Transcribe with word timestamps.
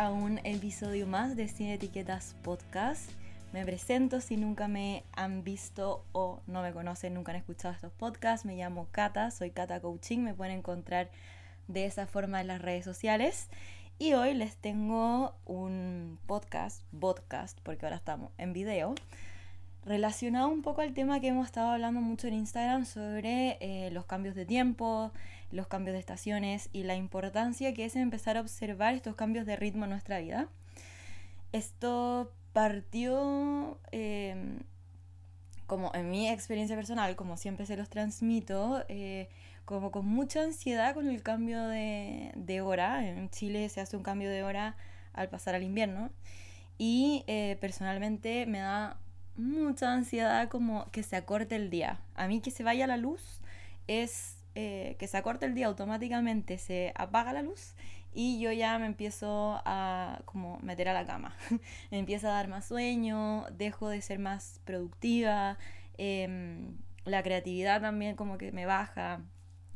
a 0.00 0.10
un 0.10 0.38
episodio 0.44 1.06
más 1.06 1.36
de 1.36 1.46
Cine 1.46 1.74
Etiquetas 1.74 2.34
Podcast. 2.42 3.10
Me 3.52 3.66
presento 3.66 4.22
si 4.22 4.38
nunca 4.38 4.66
me 4.66 5.04
han 5.12 5.44
visto 5.44 6.06
o 6.12 6.40
no 6.46 6.62
me 6.62 6.72
conocen, 6.72 7.12
nunca 7.12 7.32
han 7.32 7.36
escuchado 7.36 7.74
estos 7.74 7.92
podcasts. 7.92 8.46
Me 8.46 8.56
llamo 8.56 8.88
Kata, 8.92 9.30
soy 9.30 9.50
Kata 9.50 9.78
Coaching, 9.80 10.20
me 10.20 10.32
pueden 10.32 10.56
encontrar 10.56 11.10
de 11.68 11.84
esa 11.84 12.06
forma 12.06 12.40
en 12.40 12.46
las 12.46 12.62
redes 12.62 12.82
sociales. 12.82 13.50
Y 13.98 14.14
hoy 14.14 14.32
les 14.32 14.56
tengo 14.56 15.34
un 15.44 16.18
podcast, 16.26 16.82
podcast, 16.98 17.60
porque 17.62 17.84
ahora 17.84 17.96
estamos 17.96 18.32
en 18.38 18.54
video, 18.54 18.94
relacionado 19.84 20.48
un 20.48 20.62
poco 20.62 20.80
al 20.80 20.94
tema 20.94 21.20
que 21.20 21.28
hemos 21.28 21.44
estado 21.44 21.72
hablando 21.72 22.00
mucho 22.00 22.26
en 22.26 22.32
Instagram 22.32 22.86
sobre 22.86 23.58
eh, 23.60 23.90
los 23.90 24.06
cambios 24.06 24.34
de 24.34 24.46
tiempo, 24.46 25.12
los 25.50 25.66
cambios 25.66 25.94
de 25.94 26.00
estaciones 26.00 26.68
y 26.72 26.84
la 26.84 26.94
importancia 26.94 27.74
que 27.74 27.84
es 27.84 27.96
empezar 27.96 28.36
a 28.36 28.40
observar 28.40 28.94
estos 28.94 29.16
cambios 29.16 29.46
de 29.46 29.56
ritmo 29.56 29.84
en 29.84 29.90
nuestra 29.90 30.18
vida. 30.18 30.48
Esto 31.52 32.32
partió 32.52 33.78
em, 33.92 34.60
como 35.66 35.92
en 35.94 36.10
mi 36.10 36.28
experiencia 36.28 36.76
personal, 36.76 37.16
como 37.16 37.36
siempre 37.36 37.66
se 37.66 37.76
los 37.76 37.88
transmito, 37.88 38.84
eh, 38.88 39.28
como 39.64 39.90
con 39.90 40.06
mucha 40.06 40.42
ansiedad 40.42 40.94
con 40.94 41.08
el 41.08 41.22
cambio 41.22 41.66
de, 41.68 42.32
de, 42.34 42.60
hora. 42.60 43.06
En 43.06 43.30
Chile 43.30 43.68
se 43.68 43.80
hace 43.80 43.96
un 43.96 44.02
cambio 44.02 44.30
de 44.30 44.42
hora 44.42 44.76
al 45.12 45.28
pasar 45.28 45.54
al 45.54 45.62
invierno. 45.62 46.10
Y 46.78 47.24
eh, 47.26 47.56
personalmente 47.60 48.46
me 48.46 48.58
da 48.60 48.98
mucha 49.36 49.92
ansiedad 49.92 50.48
como 50.48 50.90
que 50.90 51.02
se 51.02 51.16
acorte 51.16 51.56
el 51.56 51.70
día. 51.70 52.00
A 52.14 52.26
mí 52.26 52.40
que 52.40 52.50
se 52.50 52.62
vaya 52.62 52.86
la 52.86 52.96
luz 52.96 53.40
es 53.86 54.39
eh, 54.54 54.96
que 54.98 55.06
se 55.06 55.16
acorte 55.16 55.46
el 55.46 55.54
día 55.54 55.66
automáticamente, 55.66 56.58
se 56.58 56.92
apaga 56.96 57.32
la 57.32 57.42
luz 57.42 57.74
y 58.12 58.40
yo 58.40 58.50
ya 58.50 58.78
me 58.78 58.86
empiezo 58.86 59.60
a 59.64 60.22
como 60.24 60.58
meter 60.60 60.88
a 60.88 60.92
la 60.92 61.06
cama. 61.06 61.36
me 61.90 61.98
empieza 61.98 62.28
a 62.28 62.32
dar 62.32 62.48
más 62.48 62.66
sueño, 62.66 63.46
dejo 63.52 63.88
de 63.88 64.02
ser 64.02 64.18
más 64.18 64.60
productiva, 64.64 65.58
em, 65.98 66.76
la 67.04 67.22
creatividad 67.22 67.80
también 67.80 68.16
como 68.16 68.38
que 68.38 68.52
me 68.52 68.66
baja. 68.66 69.22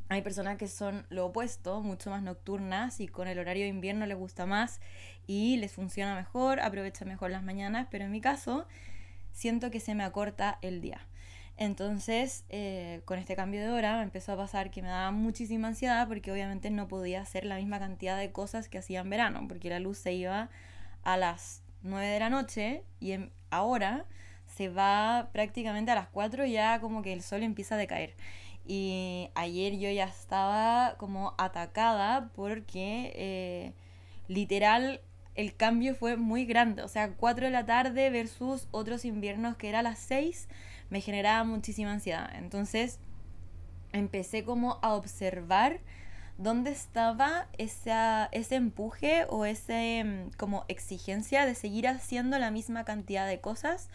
Hay 0.09 0.23
personas 0.23 0.59
que 0.59 0.69
son 0.69 1.07
lo 1.09 1.27
opuesto, 1.27 1.81
mucho 1.83 2.11
más 2.11 2.23
nocturnas 2.23 3.01
y 3.01 3.09
con 3.09 3.29
el 3.29 3.39
horario 3.39 3.65
de 3.65 3.71
invierno 3.71 4.07
les 4.07 4.19
gusta 4.19 4.45
más 4.45 4.81
y 5.27 5.57
les 5.57 5.73
funciona 5.73 6.15
mejor, 6.15 6.61
aprovechan 6.61 7.09
mejor 7.09 7.31
las 7.31 7.43
mañanas, 7.43 7.87
pero 7.91 8.05
en 8.05 8.11
mi 8.11 8.21
caso 8.21 8.67
siento 9.33 9.71
que 9.71 9.81
se 9.81 9.95
me 9.95 10.05
acorta 10.05 10.59
el 10.63 10.81
día. 10.81 11.07
Entonces, 11.57 12.45
eh, 12.49 13.03
con 13.05 13.19
este 13.19 13.37
cambio 13.37 13.61
de 13.61 13.71
hora 13.71 14.03
empezó 14.03 14.33
a 14.33 14.37
pasar 14.37 14.71
que 14.71 14.83
me 14.83 14.89
daba 14.89 15.13
muchísima 15.13 15.69
ansiedad 15.69 16.09
porque 16.09 16.33
obviamente 16.33 16.71
no 16.71 16.89
podía 16.89 17.21
hacer 17.21 17.45
la 17.45 17.57
misma 17.57 17.79
cantidad 17.79 18.19
de 18.19 18.33
cosas 18.33 18.69
que 18.69 18.79
hacía 18.79 19.01
en 19.01 19.11
verano, 19.11 19.47
porque 19.47 19.71
la 19.71 19.79
luz 19.79 19.99
se 19.99 20.13
iba 20.15 20.51
a 21.05 21.17
las 21.17 21.63
9 21.83 22.07
de 22.07 22.19
la 22.19 22.31
noche 22.31 22.83
y 22.99 23.15
ahora 23.51 24.07
se 24.47 24.69
va 24.69 25.31
prácticamente 25.33 25.93
a 25.93 25.95
las 25.95 26.09
4 26.09 26.45
ya 26.47 26.81
como 26.81 27.03
que 27.03 27.13
el 27.13 27.23
sol 27.23 27.43
empieza 27.43 27.77
a 27.77 27.79
decaer. 27.79 28.15
Y 28.67 29.31
ayer 29.35 29.79
yo 29.79 29.91
ya 29.91 30.07
estaba 30.07 30.97
como 30.99 31.35
atacada 31.39 32.31
porque 32.35 33.13
eh, 33.15 33.73
literal 34.27 35.03
el 35.35 35.55
cambio 35.55 35.95
fue 35.95 36.17
muy 36.17 36.47
grande. 36.47 36.83
O 36.83 36.89
sea, 36.89 37.13
4 37.13 37.47
de 37.47 37.53
la 37.53 37.67
tarde 37.67 38.11
versus 38.11 38.69
otros 38.71 39.05
inviernos 39.05 39.57
que 39.57 39.69
era 39.69 39.81
a 39.81 39.83
las 39.83 39.99
6 40.01 40.49
me 40.91 41.01
generaba 41.01 41.45
muchísima 41.45 41.93
ansiedad. 41.93 42.31
Entonces 42.37 42.99
empecé 43.93 44.45
como 44.45 44.79
a 44.83 44.95
observar 44.95 45.81
dónde 46.37 46.71
estaba 46.71 47.47
esa, 47.59 48.29
ese 48.33 48.57
empuje 48.57 49.27
o 49.29 49.45
ese 49.45 50.03
mm, 50.05 50.37
como 50.37 50.65
exigencia 50.69 51.47
de 51.47 51.55
seguir 51.55 51.87
haciendo 51.87 52.39
la 52.39 52.51
misma 52.51 52.85
cantidad 52.85 53.27
de 53.27 53.41
cosas 53.41 53.89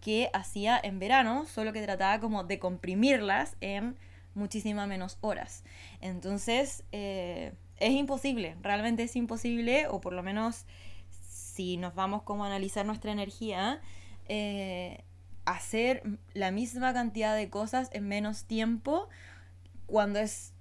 que 0.00 0.30
hacía 0.32 0.78
en 0.82 0.98
verano, 0.98 1.46
solo 1.46 1.72
que 1.72 1.82
trataba 1.82 2.20
como 2.20 2.44
de 2.44 2.58
comprimirlas 2.58 3.56
en 3.60 3.96
muchísimas 4.34 4.88
menos 4.88 5.18
horas. 5.20 5.64
Entonces, 6.00 6.84
eh, 6.92 7.54
es 7.78 7.92
imposible, 7.92 8.56
realmente 8.60 9.04
es 9.04 9.16
imposible, 9.16 9.88
o 9.88 10.00
por 10.00 10.12
lo 10.12 10.22
menos 10.22 10.66
si 11.10 11.76
nos 11.76 11.94
vamos 11.94 12.22
como 12.22 12.44
a 12.44 12.48
analizar 12.48 12.84
nuestra 12.84 13.12
energía, 13.12 13.80
eh, 14.28 15.04
hacer 15.44 16.02
la 16.32 16.50
misma 16.50 16.92
cantidad 16.92 17.36
de 17.36 17.50
cosas 17.50 17.90
en 17.92 18.08
menos 18.08 18.44
tiempo 18.44 19.08
cuando 19.86 20.18
es, 20.18 20.54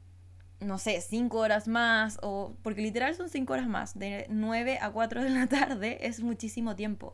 no 0.59 0.77
sé, 0.77 0.99
5 1.01 1.37
horas 1.37 1.67
más, 1.67 2.19
o 2.21 2.55
porque 2.61 2.81
literal 2.81 3.15
son 3.15 3.29
5 3.29 3.53
horas 3.53 3.67
más, 3.67 3.97
de 3.97 4.25
9 4.29 4.79
a 4.81 4.91
4 4.91 5.23
de 5.23 5.29
la 5.29 5.47
tarde 5.47 6.05
es 6.05 6.21
muchísimo 6.21 6.75
tiempo. 6.75 7.13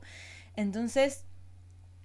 Entonces, 0.56 1.26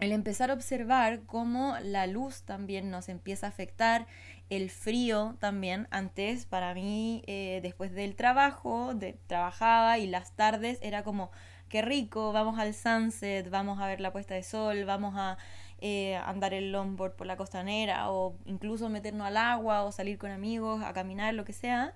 el 0.00 0.12
empezar 0.12 0.50
a 0.50 0.54
observar 0.54 1.22
cómo 1.26 1.76
la 1.82 2.06
luz 2.06 2.42
también 2.42 2.90
nos 2.90 3.08
empieza 3.08 3.46
a 3.46 3.50
afectar, 3.50 4.06
el 4.50 4.70
frío 4.70 5.36
también, 5.40 5.88
antes 5.90 6.46
para 6.46 6.74
mí, 6.74 7.22
eh, 7.26 7.60
después 7.62 7.92
del 7.92 8.14
trabajo, 8.14 8.94
de, 8.94 9.18
trabajaba 9.26 9.98
y 9.98 10.06
las 10.06 10.32
tardes 10.36 10.78
era 10.82 11.02
como 11.02 11.30
qué 11.74 11.82
rico, 11.82 12.30
vamos 12.30 12.56
al 12.60 12.72
sunset, 12.72 13.50
vamos 13.50 13.80
a 13.80 13.88
ver 13.88 14.00
la 14.00 14.12
puesta 14.12 14.34
de 14.34 14.44
sol, 14.44 14.84
vamos 14.84 15.14
a 15.16 15.38
eh, 15.80 16.14
andar 16.14 16.54
el 16.54 16.70
longboard 16.70 17.16
por 17.16 17.26
la 17.26 17.36
costanera 17.36 18.12
o 18.12 18.36
incluso 18.44 18.88
meternos 18.88 19.26
al 19.26 19.36
agua 19.36 19.82
o 19.82 19.90
salir 19.90 20.16
con 20.16 20.30
amigos 20.30 20.84
a 20.84 20.92
caminar, 20.92 21.34
lo 21.34 21.44
que 21.44 21.52
sea. 21.52 21.92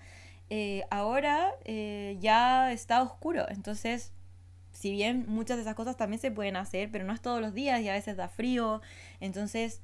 Eh, 0.50 0.82
ahora 0.90 1.52
eh, 1.64 2.16
ya 2.18 2.72
está 2.72 3.00
oscuro, 3.02 3.46
entonces 3.50 4.10
si 4.72 4.90
bien 4.90 5.26
muchas 5.28 5.58
de 5.58 5.62
esas 5.62 5.76
cosas 5.76 5.96
también 5.96 6.20
se 6.20 6.32
pueden 6.32 6.56
hacer, 6.56 6.90
pero 6.90 7.04
no 7.04 7.12
es 7.12 7.22
todos 7.22 7.40
los 7.40 7.54
días 7.54 7.80
y 7.80 7.88
a 7.88 7.92
veces 7.92 8.16
da 8.16 8.28
frío, 8.28 8.82
entonces 9.20 9.80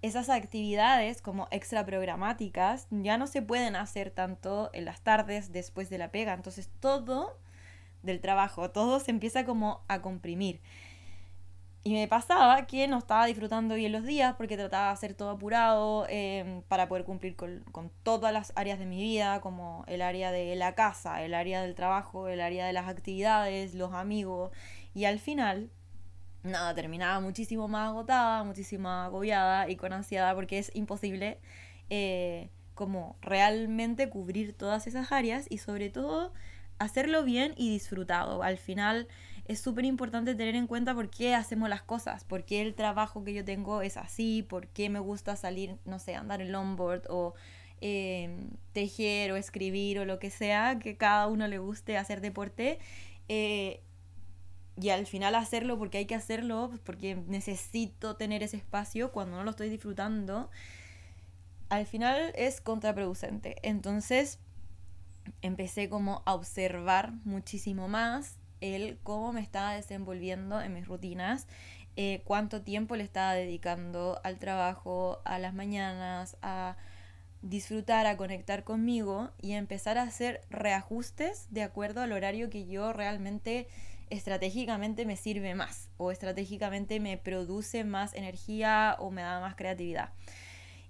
esas 0.00 0.28
actividades 0.28 1.20
como 1.22 1.48
extra 1.50 1.84
programáticas 1.84 2.86
ya 2.90 3.18
no 3.18 3.26
se 3.26 3.42
pueden 3.42 3.74
hacer 3.74 4.12
tanto 4.12 4.70
en 4.72 4.84
las 4.84 5.00
tardes 5.00 5.50
después 5.50 5.90
de 5.90 5.98
la 5.98 6.12
pega, 6.12 6.34
entonces 6.34 6.70
todo 6.78 7.36
del 8.04 8.20
trabajo, 8.20 8.70
todo 8.70 9.00
se 9.00 9.10
empieza 9.10 9.44
como 9.44 9.82
a 9.88 10.02
comprimir. 10.02 10.60
Y 11.86 11.92
me 11.92 12.08
pasaba 12.08 12.66
que 12.66 12.88
no 12.88 12.96
estaba 12.96 13.26
disfrutando 13.26 13.74
bien 13.74 13.92
los 13.92 14.04
días 14.04 14.34
porque 14.36 14.56
trataba 14.56 14.86
de 14.86 14.92
hacer 14.92 15.12
todo 15.12 15.28
apurado 15.28 16.06
em, 16.08 16.62
para 16.62 16.88
poder 16.88 17.04
cumplir 17.04 17.36
con, 17.36 17.62
todas 18.02 18.32
las 18.32 18.54
áreas 18.56 18.78
de 18.78 18.86
mi 18.86 19.02
vida, 19.02 19.42
como 19.42 19.84
el 19.86 20.00
área 20.00 20.32
de 20.32 20.56
la 20.56 20.74
casa, 20.74 21.22
el 21.22 21.34
área 21.34 21.60
del 21.60 21.74
trabajo, 21.74 22.28
el 22.28 22.40
área 22.40 22.66
de 22.66 22.72
las 22.72 22.88
actividades, 22.88 23.74
los 23.74 23.92
amigos. 23.92 24.50
Y 24.94 25.04
al 25.04 25.18
final, 25.18 25.70
nada, 26.42 26.74
terminaba 26.74 27.20
muchísimo 27.20 27.68
más 27.68 27.90
agotada, 27.90 28.44
muchísimo 28.44 28.88
agobiada 28.88 29.68
y 29.68 29.76
con 29.76 29.92
ansiedad 29.92 30.34
porque 30.34 30.58
es 30.58 30.70
imposible 30.74 31.38
eh, 31.90 32.48
como 32.74 33.16
realmente 33.20 34.08
cubrir 34.08 34.54
todas 34.56 34.86
esas 34.86 35.12
áreas 35.12 35.46
y 35.50 35.58
sobre 35.58 35.90
todo 35.90 36.32
hacerlo 36.78 37.24
bien 37.24 37.54
y 37.56 37.70
disfrutado. 37.70 38.42
Al 38.42 38.58
final 38.58 39.08
es 39.46 39.60
súper 39.60 39.84
importante 39.84 40.34
tener 40.34 40.54
en 40.54 40.66
cuenta 40.66 40.94
por 40.94 41.10
qué 41.10 41.34
hacemos 41.34 41.68
las 41.68 41.82
cosas, 41.82 42.24
por 42.24 42.44
qué 42.44 42.62
el 42.62 42.74
trabajo 42.74 43.24
que 43.24 43.34
yo 43.34 43.44
tengo 43.44 43.82
es 43.82 43.96
así, 43.96 44.42
por 44.42 44.68
qué 44.68 44.88
me 44.88 45.00
gusta 45.00 45.36
salir, 45.36 45.76
no 45.84 45.98
sé, 45.98 46.14
andar 46.14 46.40
en 46.40 46.52
longboard 46.52 47.02
o 47.10 47.34
em, 47.80 48.50
tejer 48.72 49.32
o 49.32 49.36
escribir 49.36 49.98
o 49.98 50.04
lo 50.04 50.18
que 50.18 50.30
sea, 50.30 50.78
que 50.78 50.96
cada 50.96 51.26
uno 51.26 51.46
le 51.46 51.58
guste 51.58 51.96
hacer 51.98 52.20
deporte. 52.20 52.78
Eh, 53.28 53.80
y 54.76 54.88
al 54.88 55.06
final 55.06 55.34
hacerlo 55.34 55.78
porque 55.78 55.98
hay 55.98 56.06
que 56.06 56.14
hacerlo, 56.14 56.70
porque 56.84 57.14
necesito 57.14 58.16
tener 58.16 58.42
ese 58.42 58.56
espacio 58.56 59.12
cuando 59.12 59.36
no 59.36 59.44
lo 59.44 59.50
estoy 59.50 59.68
disfrutando, 59.68 60.50
al 61.68 61.86
final 61.86 62.32
es 62.34 62.60
contraproducente. 62.60 63.56
Entonces, 63.62 64.38
empecé 65.42 65.88
como 65.88 66.22
a 66.26 66.34
observar 66.34 67.12
muchísimo 67.24 67.88
más 67.88 68.38
el 68.60 68.98
cómo 69.02 69.32
me 69.32 69.40
estaba 69.40 69.74
desenvolviendo 69.74 70.60
en 70.60 70.72
mis 70.72 70.86
rutinas, 70.86 71.46
eh, 71.96 72.22
cuánto 72.24 72.62
tiempo 72.62 72.96
le 72.96 73.04
estaba 73.04 73.34
dedicando 73.34 74.20
al 74.24 74.38
trabajo, 74.38 75.20
a 75.24 75.38
las 75.38 75.54
mañanas, 75.54 76.36
a 76.42 76.76
disfrutar, 77.42 78.06
a 78.06 78.16
conectar 78.16 78.64
conmigo 78.64 79.30
y 79.40 79.52
empezar 79.52 79.98
a 79.98 80.02
hacer 80.02 80.40
reajustes 80.48 81.46
de 81.50 81.62
acuerdo 81.62 82.00
al 82.00 82.12
horario 82.12 82.48
que 82.48 82.66
yo 82.66 82.92
realmente 82.92 83.68
estratégicamente 84.10 85.04
me 85.04 85.16
sirve 85.16 85.54
más 85.54 85.88
o 85.96 86.10
estratégicamente 86.10 87.00
me 87.00 87.18
produce 87.18 87.84
más 87.84 88.14
energía 88.14 88.96
o 88.98 89.10
me 89.10 89.22
da 89.22 89.40
más 89.40 89.56
creatividad. 89.56 90.10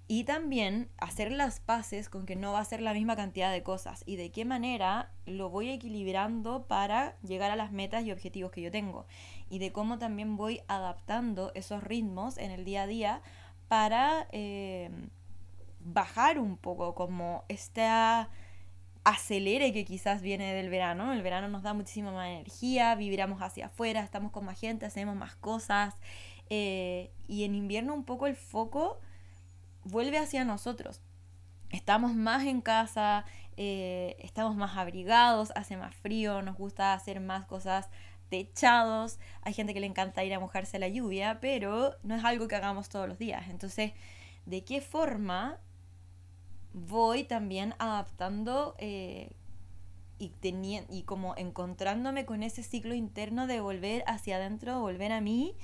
Y 0.07 0.23
también 0.25 0.89
hacer 0.97 1.31
las 1.31 1.59
paces 1.59 2.09
con 2.09 2.27
que 2.27 2.35
no 2.35 2.53
va 2.53 2.59
a 2.59 2.65
ser 2.65 2.81
la 2.81 2.93
misma 2.93 3.15
cantidad 3.15 3.51
de 3.51 3.63
cosas 3.63 4.03
y 4.05 4.17
de 4.17 4.31
qué 4.31 4.45
manera 4.45 5.11
lo 5.25 5.49
voy 5.49 5.69
equilibrando 5.69 6.67
para 6.67 7.17
llegar 7.21 7.49
a 7.49 7.55
las 7.55 7.71
metas 7.71 8.05
y 8.05 8.11
objetivos 8.11 8.51
que 8.51 8.61
yo 8.61 8.69
tengo. 8.69 9.07
Y 9.49 9.57
de 9.57 9.71
cómo 9.71 9.97
también 9.97 10.37
voy 10.37 10.61
adaptando 10.67 11.51
esos 11.55 11.83
ritmos 11.83 12.37
en 12.37 12.51
el 12.51 12.65
día 12.65 12.83
a 12.83 12.87
día 12.87 13.21
para 13.67 14.27
eh, 14.31 14.91
bajar 15.79 16.37
un 16.39 16.57
poco 16.57 16.93
como 16.93 17.43
esta 17.47 18.29
acelere 19.05 19.71
que 19.71 19.85
quizás 19.85 20.21
viene 20.21 20.53
del 20.53 20.69
verano. 20.69 21.13
El 21.13 21.21
verano 21.21 21.47
nos 21.47 21.63
da 21.63 21.73
muchísima 21.73 22.11
más 22.11 22.27
energía, 22.27 22.95
vibramos 22.95 23.41
hacia 23.41 23.67
afuera, 23.67 24.01
estamos 24.01 24.31
con 24.31 24.45
más 24.45 24.59
gente, 24.59 24.85
hacemos 24.85 25.15
más 25.15 25.35
cosas. 25.35 25.95
Eh, 26.49 27.11
y 27.27 27.43
en 27.43 27.55
invierno 27.55 27.93
un 27.93 28.03
poco 28.03 28.27
el 28.27 28.35
foco 28.35 28.99
vuelve 29.85 30.17
hacia 30.17 30.43
nosotros. 30.43 30.99
Estamos 31.69 32.13
más 32.13 32.43
en 32.43 32.61
casa, 32.61 33.25
eh, 33.57 34.17
estamos 34.19 34.55
más 34.55 34.75
abrigados, 34.77 35.51
hace 35.55 35.77
más 35.77 35.95
frío, 35.95 36.41
nos 36.41 36.57
gusta 36.57 36.93
hacer 36.93 37.21
más 37.21 37.45
cosas 37.45 37.89
techados. 38.29 39.19
Hay 39.41 39.53
gente 39.53 39.73
que 39.73 39.79
le 39.79 39.87
encanta 39.87 40.23
ir 40.23 40.33
a 40.33 40.39
mojarse 40.39 40.79
la 40.79 40.87
lluvia, 40.87 41.39
pero 41.39 41.95
no 42.03 42.15
es 42.15 42.23
algo 42.23 42.47
que 42.47 42.55
hagamos 42.55 42.89
todos 42.89 43.07
los 43.07 43.17
días. 43.17 43.49
Entonces, 43.49 43.93
¿de 44.45 44.63
qué 44.63 44.81
forma 44.81 45.59
voy 46.73 47.23
también 47.23 47.73
adaptando 47.79 48.75
eh, 48.79 49.31
y, 50.17 50.31
y 50.89 51.03
como 51.03 51.35
encontrándome 51.37 52.25
con 52.25 52.43
ese 52.43 52.63
ciclo 52.63 52.93
interno 52.93 53.47
de 53.47 53.61
volver 53.61 54.03
hacia 54.07 54.37
adentro, 54.37 54.81
volver 54.81 55.11
a 55.11 55.21
mí 55.21 55.55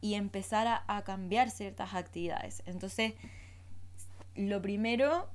y 0.00 0.14
empezar 0.14 0.66
a, 0.66 0.84
a 0.86 1.04
cambiar 1.04 1.50
ciertas 1.50 1.94
actividades? 1.94 2.62
Entonces, 2.66 3.14
lo 4.38 4.62
primero 4.62 5.30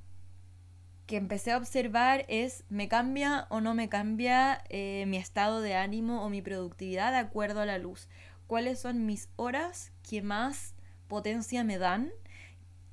que 1.05 1.17
empecé 1.17 1.51
a 1.51 1.57
observar 1.57 2.25
es, 2.29 2.63
¿me 2.69 2.87
cambia 2.87 3.47
o 3.49 3.59
no 3.59 3.73
me 3.73 3.89
cambia 3.89 4.63
eh, 4.69 5.05
mi 5.07 5.17
estado 5.17 5.61
de 5.61 5.75
ánimo 5.75 6.23
o 6.23 6.29
mi 6.29 6.41
productividad 6.41 7.11
de 7.11 7.17
acuerdo 7.17 7.59
a 7.59 7.65
la 7.65 7.77
luz? 7.77 8.07
¿Cuáles 8.47 8.79
son 8.79 9.05
mis 9.05 9.29
horas 9.35 9.91
que 10.07 10.21
más 10.21 10.73
potencia 11.07 11.63
me 11.63 11.77
dan? 11.77 12.11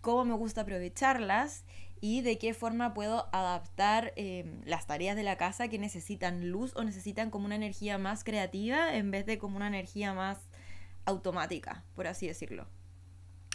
¿Cómo 0.00 0.24
me 0.24 0.34
gusta 0.34 0.62
aprovecharlas? 0.62 1.64
y 2.00 2.22
de 2.22 2.38
qué 2.38 2.54
forma 2.54 2.94
puedo 2.94 3.28
adaptar 3.32 4.12
em, 4.16 4.62
las 4.64 4.86
tareas 4.86 5.16
de 5.16 5.22
la 5.22 5.36
casa 5.36 5.68
que 5.68 5.78
necesitan 5.78 6.48
luz 6.50 6.72
o 6.74 6.82
necesitan 6.82 7.30
como 7.30 7.44
una 7.44 7.56
energía 7.56 7.98
más 7.98 8.24
creativa 8.24 8.94
en 8.96 9.10
vez 9.10 9.26
de 9.26 9.38
como 9.38 9.56
una 9.56 9.66
energía 9.66 10.14
más 10.14 10.38
automática, 11.04 11.84
por 11.94 12.06
así 12.06 12.26
decirlo. 12.26 12.66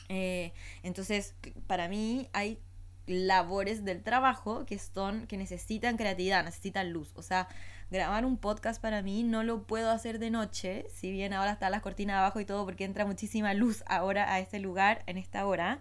Eh, 0.10 0.54
entonces, 0.84 1.36
para 1.68 1.88
mí 1.88 2.30
hay 2.34 2.60
labores 3.08 3.86
del 3.86 4.02
trabajo 4.02 4.66
que 4.66 4.80
son 4.80 5.28
que 5.28 5.38
necesitan 5.38 5.98
creatividad, 5.98 6.44
necesitan 6.44 6.92
luz. 6.92 7.12
O 7.16 7.22
sea, 7.22 7.48
grabar 7.92 8.26
un 8.26 8.38
podcast 8.38 8.82
para 8.82 9.02
mí 9.02 9.24
no 9.24 9.44
lo 9.44 9.64
puedo 9.64 9.92
hacer 9.92 10.20
de 10.20 10.32
noche, 10.32 10.86
si 10.94 11.12
bien 11.12 11.34
ahora 11.34 11.52
están 11.52 11.72
las 11.72 11.82
cortinas 11.82 12.18
abajo 12.18 12.40
y 12.40 12.46
todo 12.46 12.66
porque 12.66 12.84
entra 12.84 13.06
muchísima 13.06 13.54
luz 13.54 13.84
ahora 13.88 14.34
a 14.34 14.40
este 14.40 14.60
lugar 14.60 15.04
en 15.08 15.18
esta 15.18 15.46
hora. 15.46 15.80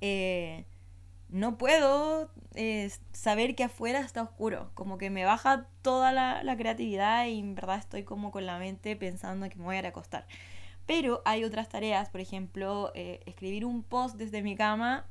Eh, 0.00 0.64
no 1.32 1.56
puedo 1.56 2.30
saber 3.12 3.54
que 3.54 3.64
afuera 3.64 4.00
está 4.00 4.22
oscuro, 4.22 4.70
como 4.74 4.98
que 4.98 5.08
me 5.08 5.24
baja 5.24 5.66
toda 5.80 6.12
la, 6.12 6.56
creatividad 6.56 7.26
y 7.26 7.38
en 7.38 7.54
verdad 7.54 7.78
estoy 7.78 8.04
como 8.04 8.30
con 8.30 8.44
la 8.44 8.58
mente 8.58 8.96
pensando 8.96 9.48
que 9.48 9.56
me 9.56 9.64
voy 9.64 9.76
a 9.76 9.88
acostar. 9.88 10.26
Pero 10.94 11.22
hay 11.24 11.42
otras 11.42 11.70
tareas, 11.70 12.10
por 12.10 12.20
ejemplo, 12.20 12.92
eh, 12.94 13.20
escribir 13.24 13.64
un 13.64 13.82
post 13.82 14.16
desde 14.18 14.42
mi 14.42 14.56
cama 14.56 15.06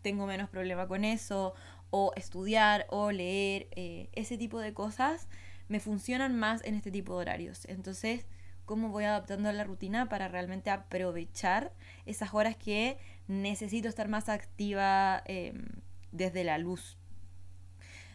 tengo 0.00 0.24
menos 0.24 0.48
problema 0.48 0.88
con 0.88 1.04
eso, 1.04 1.52
o 1.90 2.14
estudiar, 2.16 2.86
o 2.88 3.12
leer, 3.12 3.68
eh, 3.72 4.08
ese 4.14 4.38
tipo 4.38 4.60
de 4.60 4.72
cosas 4.72 5.28
me 5.68 5.78
funcionan 5.78 6.38
más 6.38 6.64
en 6.64 6.74
este 6.74 6.90
tipo 6.90 7.12
de 7.12 7.20
horarios. 7.20 7.66
Entonces, 7.66 8.24
¿cómo 8.64 8.88
voy 8.88 9.04
adaptando 9.04 9.52
la 9.52 9.64
rutina 9.64 10.08
para 10.08 10.26
realmente 10.26 10.70
aprovechar 10.70 11.74
esas 12.06 12.32
horas 12.32 12.56
que 12.56 12.96
necesito 13.28 13.90
estar 13.90 14.08
más 14.08 14.30
activa 14.30 15.22
em, 15.26 15.66
desde 16.12 16.44
la 16.44 16.56
luz? 16.56 16.96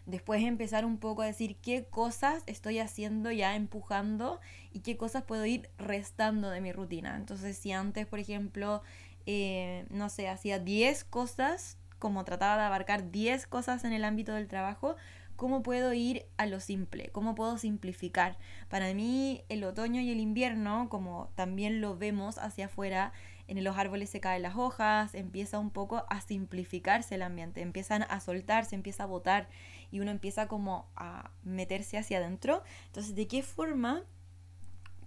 Después 0.05 0.43
empezar 0.43 0.85
un 0.85 0.97
poco 0.97 1.23
a 1.23 1.25
decir 1.25 1.57
qué 1.57 1.85
cosas 1.85 2.43
estoy 2.45 2.79
haciendo 2.79 3.31
ya 3.31 3.55
empujando 3.55 4.39
y 4.71 4.81
qué 4.81 4.97
cosas 4.97 5.23
puedo 5.23 5.45
ir 5.45 5.69
restando 5.77 6.49
de 6.49 6.61
mi 6.61 6.71
rutina. 6.71 7.15
Entonces, 7.15 7.57
si 7.57 7.71
antes, 7.71 8.05
por 8.05 8.19
ejemplo, 8.19 8.83
eh, 9.25 9.85
no 9.89 10.09
sé, 10.09 10.27
hacía 10.27 10.59
10 10.59 11.03
cosas, 11.05 11.77
como 11.97 12.23
trataba 12.23 12.57
de 12.57 12.63
abarcar 12.63 13.09
10 13.09 13.47
cosas 13.47 13.83
en 13.83 13.93
el 13.93 14.03
ámbito 14.05 14.33
del 14.33 14.47
trabajo, 14.47 14.95
¿cómo 15.35 15.63
puedo 15.63 15.91
ir 15.93 16.27
a 16.37 16.45
lo 16.45 16.59
simple? 16.59 17.09
¿Cómo 17.11 17.33
puedo 17.33 17.57
simplificar? 17.57 18.37
Para 18.69 18.93
mí 18.93 19.43
el 19.49 19.63
otoño 19.63 20.01
y 20.01 20.11
el 20.11 20.19
invierno, 20.19 20.87
como 20.89 21.31
también 21.35 21.81
lo 21.81 21.97
vemos 21.97 22.37
hacia 22.37 22.65
afuera, 22.65 23.11
en 23.47 23.63
los 23.63 23.77
árboles 23.77 24.09
se 24.09 24.19
caen 24.19 24.41
las 24.41 24.55
hojas, 24.55 25.13
empieza 25.13 25.59
un 25.59 25.69
poco 25.69 26.05
a 26.09 26.21
simplificarse 26.21 27.15
el 27.15 27.21
ambiente, 27.21 27.61
empiezan 27.61 28.03
a 28.03 28.19
soltarse, 28.19 28.75
empieza 28.75 29.03
a 29.03 29.07
botar 29.07 29.47
y 29.95 30.01
uno 30.01 30.11
empieza 30.11 30.49
como 30.49 30.89
a 30.97 31.31
meterse 31.43 31.97
hacia 31.97 32.17
adentro. 32.17 32.63
Entonces, 32.87 33.15
¿de 33.15 33.29
qué 33.29 33.43
forma 33.43 34.03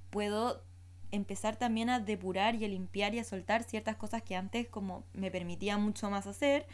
puedo 0.09 0.63
empezar 1.11 1.57
también 1.57 1.91
a 1.91 2.01
depurar 2.01 2.55
y 2.55 2.65
a 2.65 2.69
limpiar 2.69 3.15
y 3.15 3.19
a 3.19 3.25
soltar 3.25 3.65
ciertas 3.65 3.97
cosas 3.97 4.23
que 4.23 4.35
antes 4.35 4.67
como 4.67 5.05
me 5.13 5.31
permitía 5.31 5.77
mucho 5.77 6.09
más 6.09 6.27
hacer, 6.27 6.67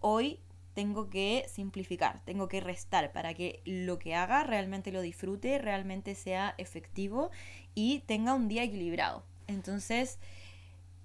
hoy 0.00 0.40
tengo 0.74 1.08
que 1.08 1.46
simplificar, 1.48 2.22
tengo 2.26 2.46
que 2.46 2.60
restar 2.60 3.10
para 3.10 3.32
que 3.32 3.62
lo 3.64 3.98
que 3.98 4.14
haga 4.14 4.44
realmente 4.44 4.92
lo 4.92 5.00
disfrute, 5.00 5.58
realmente 5.58 6.14
sea 6.14 6.54
efectivo 6.58 7.30
y 7.74 8.00
tenga 8.00 8.34
un 8.34 8.48
día 8.48 8.64
equilibrado. 8.64 9.24
Entonces, 9.46 10.18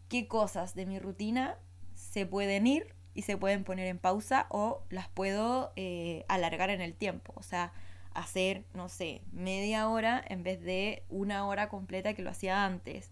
¿qué 0.09 0.27
cosas 0.27 0.75
de 0.75 0.85
mi 0.85 0.99
rutina 0.99 1.57
se 1.93 2.25
pueden 2.25 2.67
ir 2.67 2.94
y 3.15 3.23
se 3.23 3.37
pueden 3.37 3.63
poner 3.63 3.87
en 3.87 3.97
pausa 3.97 4.45
o 4.49 4.83
las 4.89 5.07
puedo 5.07 5.73
eh, 5.75 6.25
alargar 6.27 6.69
en 6.69 6.81
el 6.81 6.93
tiempo? 6.93 7.33
O 7.35 7.41
sea, 7.41 7.73
hacer, 8.13 8.63
no 8.73 8.89
sé, 8.89 9.21
media 9.31 9.87
hora 9.89 10.23
en 10.27 10.43
vez 10.43 10.61
de 10.61 11.03
una 11.09 11.47
hora 11.47 11.69
completa 11.69 12.13
que 12.13 12.21
lo 12.21 12.29
hacía 12.29 12.65
antes. 12.65 13.09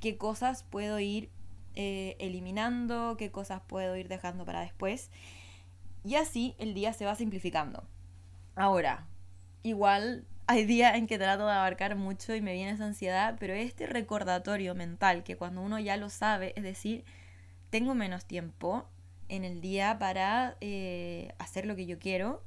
¿Qué 0.00 0.16
cosas 0.16 0.62
puedo 0.62 0.98
ir 1.00 1.30
eh, 1.74 2.16
eliminando? 2.18 3.16
¿Qué 3.18 3.30
cosas 3.30 3.60
puedo 3.66 3.96
ir 3.96 4.08
dejando 4.08 4.44
para 4.44 4.60
después? 4.60 5.10
Y 6.04 6.16
así 6.16 6.54
el 6.58 6.74
día 6.74 6.92
se 6.92 7.04
va 7.04 7.14
simplificando. 7.14 7.84
Ahora, 8.56 9.06
igual 9.62 10.26
hay 10.46 10.64
días 10.64 10.96
en 10.96 11.06
que 11.06 11.18
trato 11.18 11.46
de 11.46 11.52
abarcar 11.52 11.96
mucho 11.96 12.34
y 12.34 12.42
me 12.42 12.52
viene 12.52 12.72
esa 12.72 12.84
ansiedad, 12.84 13.36
pero 13.40 13.54
este 13.54 13.86
recordatorio 13.86 14.74
mental 14.74 15.24
que 15.24 15.36
cuando 15.36 15.62
uno 15.62 15.78
ya 15.78 15.96
lo 15.96 16.10
sabe, 16.10 16.52
es 16.56 16.62
decir, 16.62 17.04
tengo 17.70 17.94
menos 17.94 18.26
tiempo 18.26 18.86
en 19.34 19.44
el 19.44 19.60
día 19.60 19.98
para 19.98 20.56
eh, 20.60 21.32
hacer 21.38 21.66
lo 21.66 21.76
que 21.76 21.86
yo 21.86 21.98
quiero, 21.98 22.42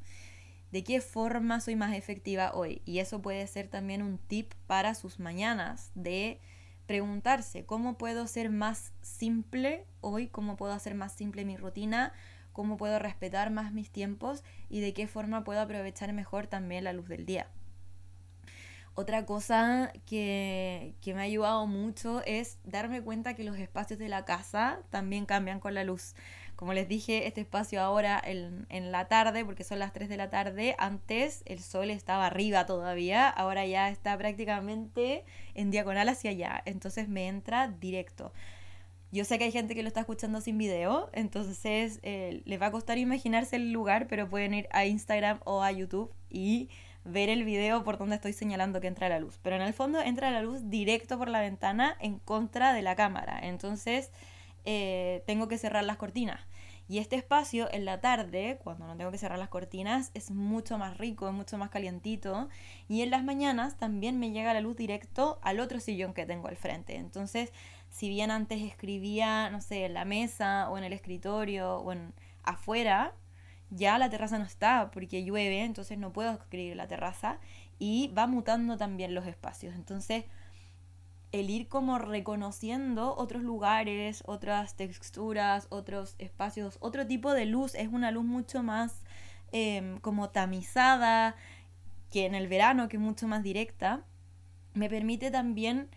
de 0.72 0.84
qué 0.84 1.02
forma 1.02 1.60
soy 1.60 1.76
más 1.76 1.96
efectiva 1.96 2.52
hoy. 2.54 2.82
Y 2.86 3.00
eso 3.00 3.22
puede 3.22 3.46
ser 3.48 3.68
también 3.68 4.02
un 4.02 4.18
tip 4.18 4.54
para 4.68 4.96
sus 4.96 5.20
mañanas 5.20 5.92
de 5.96 6.40
preguntarse 6.86 7.66
cómo 7.66 7.98
puedo 7.98 8.28
ser 8.28 8.50
más 8.50 8.94
simple 9.02 9.86
hoy, 10.02 10.28
cómo 10.28 10.56
puedo 10.56 10.74
hacer 10.74 10.96
más 10.96 11.14
simple 11.14 11.46
mi 11.46 11.58
rutina, 11.58 12.14
cómo 12.54 12.78
puedo 12.78 12.98
respetar 12.98 13.52
más 13.52 13.72
mis 13.72 13.92
tiempos 13.92 14.44
y 14.70 14.80
de 14.80 14.94
qué 14.94 15.08
forma 15.08 15.44
puedo 15.44 15.62
aprovechar 15.62 16.12
mejor 16.14 16.48
también 16.48 16.86
la 16.86 16.94
luz 16.94 17.08
del 17.08 17.26
día. 17.26 17.48
Otra 18.96 19.28
cosa 19.28 19.94
que, 20.08 20.96
que, 21.02 21.14
me 21.14 21.20
ha 21.20 21.24
ayudado 21.26 21.68
mucho 21.68 22.24
es 22.26 22.58
darme 22.64 23.04
cuenta 23.04 23.36
que 23.36 23.44
los 23.44 23.60
espacios 23.60 24.00
de 24.00 24.10
la 24.10 24.26
casa 24.26 24.80
también 24.90 25.28
cambian 25.28 25.60
con 25.60 25.76
la 25.76 25.84
luz. 25.84 26.16
Como 26.58 26.74
les 26.74 26.90
dije, 26.90 27.28
este 27.28 27.42
espacio 27.42 27.82
ahora 27.82 28.20
en, 28.22 28.66
en, 28.70 28.92
la 28.92 29.08
tarde, 29.08 29.46
porque 29.46 29.64
son 29.64 29.78
las 29.78 29.94
3 29.94 30.10
de 30.10 30.18
la 30.18 30.30
tarde, 30.30 30.76
antes 30.80 31.44
el 31.46 31.60
sol 31.60 31.92
estaba 31.92 32.26
arriba 32.26 32.66
todavía, 32.66 33.30
ahora 33.30 33.66
ya 33.66 33.90
está 33.90 34.18
prácticamente 34.18 35.24
en 35.54 35.72
diagonal 35.72 36.10
hacia 36.10 36.32
allá, 36.32 36.64
entonces 36.66 37.08
me 37.08 37.28
entra 37.28 37.68
directo. 37.68 38.34
Yo 39.12 39.24
sé 39.24 39.38
que 39.38 39.46
hay 39.46 39.52
gente 39.52 39.76
que 39.76 39.84
lo 39.84 39.88
está 39.88 40.02
escuchando 40.02 40.42
sin 40.42 40.58
video, 40.58 41.10
entonces 41.14 42.00
eh, 42.04 42.42
les 42.44 42.62
va 42.62 42.66
a 42.66 42.72
costar 42.72 42.98
imaginarse 42.98 43.56
el 43.56 43.72
lugar, 43.72 44.08
pero 44.08 44.28
pueden 44.28 44.54
ir 44.54 44.68
a 44.72 44.86
Instagram 44.86 45.40
o 45.46 45.64
a 45.64 45.72
YouTube 45.72 46.12
y 46.30 46.70
ver 47.06 47.30
el 47.30 47.46
video 47.46 47.84
por 47.84 47.98
donde 47.98 48.16
estoy 48.16 48.34
señalando 48.34 48.82
que 48.82 48.88
entra 48.88 49.10
la 49.10 49.20
luz. 49.20 49.40
Pero 49.44 49.56
en 49.56 49.62
el 49.62 49.74
fondo 49.74 50.02
entra 50.02 50.32
la 50.32 50.42
luz 50.42 50.70
directo 50.70 51.18
por 51.20 51.30
la 51.30 51.40
ventana 51.40 51.96
en 52.02 52.20
contra 52.20 52.74
de 52.74 52.82
la 52.82 52.96
cámara. 52.96 53.40
Entonces 53.44 54.12
eh, 54.70 55.24
tengo 55.26 55.48
que 55.48 55.58
cerrar 55.58 55.86
las 55.86 55.96
cortinas. 55.96 56.42
Y 56.90 56.98
este 56.98 57.16
espacio 57.16 57.72
en 57.72 57.86
la 57.86 58.02
tarde, 58.02 58.60
cuando 58.62 58.86
no 58.86 58.98
tengo 58.98 59.12
que 59.12 59.18
cerrar 59.18 59.40
las 59.40 59.48
cortinas, 59.48 60.12
es 60.14 60.30
mucho 60.30 60.78
más 60.78 60.98
rico, 60.98 61.30
es 61.30 61.34
mucho 61.34 61.58
más 61.58 61.70
calientito. 61.70 62.50
Y 62.90 63.02
en 63.02 63.12
las 63.12 63.24
mañanas 63.24 63.78
también 63.78 64.20
me 64.20 64.32
llega 64.32 64.54
la 64.54 64.60
luz 64.60 64.76
directo 64.76 65.40
al 65.42 65.62
otro 65.62 65.80
sillón 65.80 66.14
que 66.14 66.26
tengo 66.26 66.50
al 66.50 66.58
frente. 66.58 66.98
Entonces, 66.98 67.54
si 67.90 68.10
bien 68.10 68.30
antes 68.30 68.62
escribía, 68.62 69.50
no 69.50 69.62
sé, 69.62 69.86
en 69.86 69.94
la 69.94 70.04
mesa 70.04 70.70
o 70.70 70.78
en 70.78 70.84
el 70.84 70.92
escritorio 70.92 71.78
o 71.78 71.94
en 71.94 72.14
afuera, 72.44 73.14
ya 73.70 73.98
la 73.98 74.10
terraza 74.10 74.38
no 74.38 74.46
está 74.46 74.92
porque 74.92 75.24
llueve, 75.24 75.64
entonces 75.64 75.98
no 75.98 76.12
puedo 76.12 76.32
escribir 76.34 76.74
en 76.74 76.78
la 76.78 76.88
terraza 76.88 77.40
y 77.80 78.10
va 78.18 78.28
mutando 78.28 78.76
también 78.76 79.16
los 79.16 79.28
espacios. 79.28 79.76
Entonces, 79.76 80.26
el 81.32 81.50
ir 81.50 81.68
como 81.68 81.98
reconociendo 82.00 83.16
otros 83.16 83.44
lugares, 83.44 84.24
otras 84.26 84.76
texturas, 84.76 85.68
otros 85.70 86.16
espacios, 86.20 86.78
otro 86.80 87.06
tipo 87.06 87.34
de 87.34 87.46
luz, 87.46 87.76
es 87.76 87.90
una 87.90 88.12
luz 88.12 88.26
mucho 88.26 88.64
más 88.64 89.04
em, 89.52 90.00
como 90.00 90.30
tamizada 90.30 91.36
que 92.12 92.26
en 92.26 92.36
el 92.36 92.48
verano, 92.48 92.88
que 92.88 92.98
es 92.98 93.04
mucho 93.04 93.28
más 93.28 93.44
directa, 93.44 94.06
me 94.74 94.90
permite 94.90 95.32
también 95.32 95.90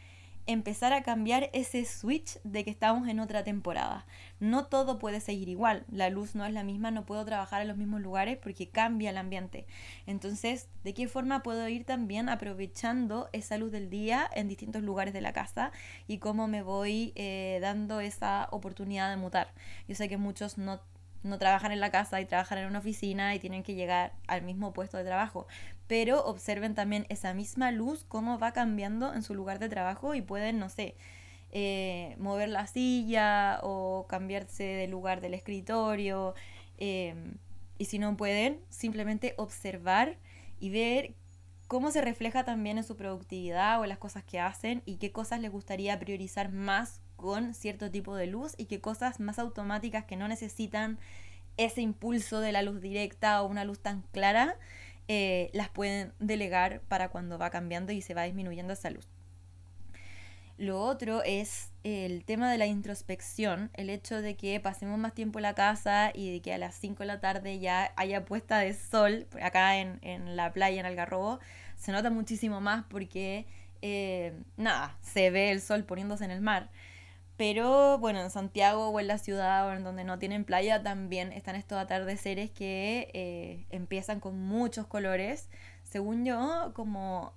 empezar 0.52 0.92
a 0.92 1.02
cambiar 1.02 1.50
ese 1.52 1.85
switch 1.85 2.40
de 2.45 2.64
que 2.64 2.71
estamos 2.71 3.09
en 3.09 3.21
otra 3.21 3.45
temporada. 3.45 4.07
No 4.38 4.66
todo 4.66 4.99
puede 4.99 5.21
seguir 5.21 5.49
igual, 5.49 5.85
la 5.90 6.11
luz 6.11 6.35
no 6.35 6.45
es 6.45 6.52
la 6.52 6.64
misma, 6.64 6.90
no 6.90 7.07
puedo 7.07 7.25
trabajar 7.25 7.62
en 7.62 7.69
los 7.69 7.76
mismos 7.76 8.00
lugares 8.00 8.38
porque 8.38 8.69
cambia 8.69 9.11
el 9.11 9.19
ambiente. 9.19 9.66
Entonces, 10.07 10.69
¿de 10.85 10.95
qué 10.95 11.09
forma 11.09 11.42
puedo 11.42 11.69
ir 11.69 11.85
también 11.85 12.28
aprovechando 12.28 13.28
esa 13.33 13.59
luz 13.59 13.73
del 13.73 13.90
día 13.90 14.28
en 14.35 14.49
distintos 14.49 14.83
lugares 14.83 15.14
de 15.14 15.21
la 15.21 15.33
casa 15.33 15.73
y 16.07 16.19
cómo 16.19 16.49
me 16.49 16.62
voy 16.62 17.12
eh, 17.16 17.59
dando 17.61 18.00
esa 18.00 18.49
oportunidad 18.50 19.11
de 19.11 19.16
mutar? 19.16 19.52
Yo 19.88 19.95
sé 19.95 20.09
que 20.09 20.16
muchos 20.16 20.59
no 20.59 20.80
no 21.23 21.38
trabajan 21.38 21.73
en 21.73 21.80
la 21.80 21.90
casa 21.90 22.21
y 22.21 22.25
trabajan 22.25 22.59
en 22.59 22.66
una 22.66 22.78
oficina 22.78 23.35
y 23.35 23.38
tienen 23.38 23.62
que 23.62 23.75
llegar 23.75 24.14
al 24.26 24.42
mismo 24.42 24.73
puesto 24.73 24.97
de 24.97 25.04
trabajo. 25.04 25.47
Pero 25.90 26.25
observen 26.25 26.76
también 26.76 27.04
esa 27.09 27.35
misma 27.35 27.73
luz, 27.73 28.04
cómo 28.06 28.38
va 28.38 28.52
cambiando 28.52 29.12
en 29.12 29.25
su 29.25 29.35
lugar 29.35 29.59
de 29.59 29.68
trabajo 29.68 30.14
y 30.14 30.23
pueden, 30.23 30.61
no 30.61 30.68
sé, 30.68 30.94
eh, 31.50 32.14
mover 32.20 32.49
la 32.49 32.68
silla 32.68 33.59
o 33.64 34.06
cambiarse 34.09 34.62
de 34.62 34.87
lugar 34.87 35.20
del 35.20 35.35
escritorio. 35.35 36.37
Em, 36.78 37.38
y 37.76 37.87
si 37.87 37.99
no 37.99 38.16
pueden, 38.16 38.61
simplemente 38.68 39.35
observar 39.37 40.16
y 40.61 40.70
ver 40.70 41.16
cómo 41.66 41.90
se 41.90 42.02
refleja 42.02 42.44
también 42.44 42.78
en 42.78 42.85
su 42.85 42.97
productividad 42.97 43.80
o 43.80 43.82
en 43.82 43.88
las 43.88 43.99
cosas 43.99 44.23
que 44.23 44.38
hacen 44.38 44.82
y 44.87 44.99
qué 44.99 45.11
cosas 45.11 45.40
les 45.40 45.50
gustaría 45.50 45.99
priorizar 45.99 46.52
más 46.52 47.00
con 47.16 47.52
cierto 47.52 47.90
tipo 47.90 48.14
de 48.14 48.28
luz 48.28 48.54
y 48.56 48.66
qué 48.66 48.80
cosas 48.80 49.18
más 49.18 49.40
automáticas 49.40 50.04
que 50.04 50.14
no 50.14 50.28
necesitan 50.28 51.00
ese 51.56 51.82
impulso 51.82 52.38
de 52.38 52.52
la 52.52 52.62
luz 52.62 52.80
directa 52.80 53.42
o 53.42 53.49
una 53.49 53.64
luz 53.64 53.80
tan 53.80 54.02
clara, 54.12 54.56
eh, 55.12 55.50
las 55.55 55.69
pueden 55.69 56.12
delegar 56.21 56.83
para 56.83 57.09
cuando 57.09 57.37
va 57.37 57.50
cambiando 57.50 57.90
y 57.90 58.00
se 58.00 58.14
va 58.14 58.23
disminuyendo 58.23 58.75
esa 58.75 58.90
luz. 58.90 59.09
Lo 60.57 60.81
otro 60.81 61.25
es 61.25 61.73
el 61.83 62.25
tema 62.25 62.49
de 62.49 62.59
la 62.59 62.67
introspección, 62.67 63.71
el 63.75 63.90
hecho 63.90 64.23
de 64.23 64.37
que 64.37 64.61
pasemos 64.61 65.00
más 65.00 65.12
tiempo 65.12 65.40
en 65.40 65.43
la 65.43 65.57
casa 65.57 66.12
y 66.14 66.31
de 66.31 66.40
que 66.40 66.55
a 66.55 66.59
las 66.59 66.76
5 66.76 67.02
de 67.02 67.07
la 67.09 67.19
tarde 67.19 67.59
ya 67.59 67.93
haya 67.97 68.25
puesta 68.25 68.59
de 68.59 68.73
sol, 68.73 69.26
acá 69.43 69.79
en, 69.79 69.99
en 70.02 70.37
la 70.37 70.52
playa, 70.52 70.79
en 70.79 70.87
Algarrobo, 70.87 71.40
se 71.76 71.90
nota 71.90 72.11
muchísimo 72.11 72.61
más 72.61 72.85
porque, 72.88 73.47
eh, 73.83 74.33
nada, 74.57 74.97
se 75.02 75.33
ve 75.33 75.50
el 75.50 75.61
sol 75.61 75.83
poniéndose 75.83 76.25
en 76.25 76.31
el 76.31 76.40
mar. 76.40 76.71
Pero 77.40 77.97
bueno, 77.97 78.20
en 78.20 78.28
Santiago 78.28 78.90
o 78.90 79.00
en 79.00 79.06
la 79.06 79.16
ciudad 79.16 79.66
o 79.66 79.73
en 79.73 79.82
donde 79.82 80.04
no 80.04 80.18
tienen 80.18 80.44
playa 80.44 80.82
también 80.82 81.32
están 81.32 81.56
estos 81.56 81.78
atardeceres 81.78 82.50
que 82.50 83.11
eh, 83.14 83.64
empiezan 83.70 84.20
con 84.20 84.38
muchos 84.38 84.87
colores. 84.87 85.49
Según 85.82 86.26
yo, 86.26 86.73
como 86.75 87.32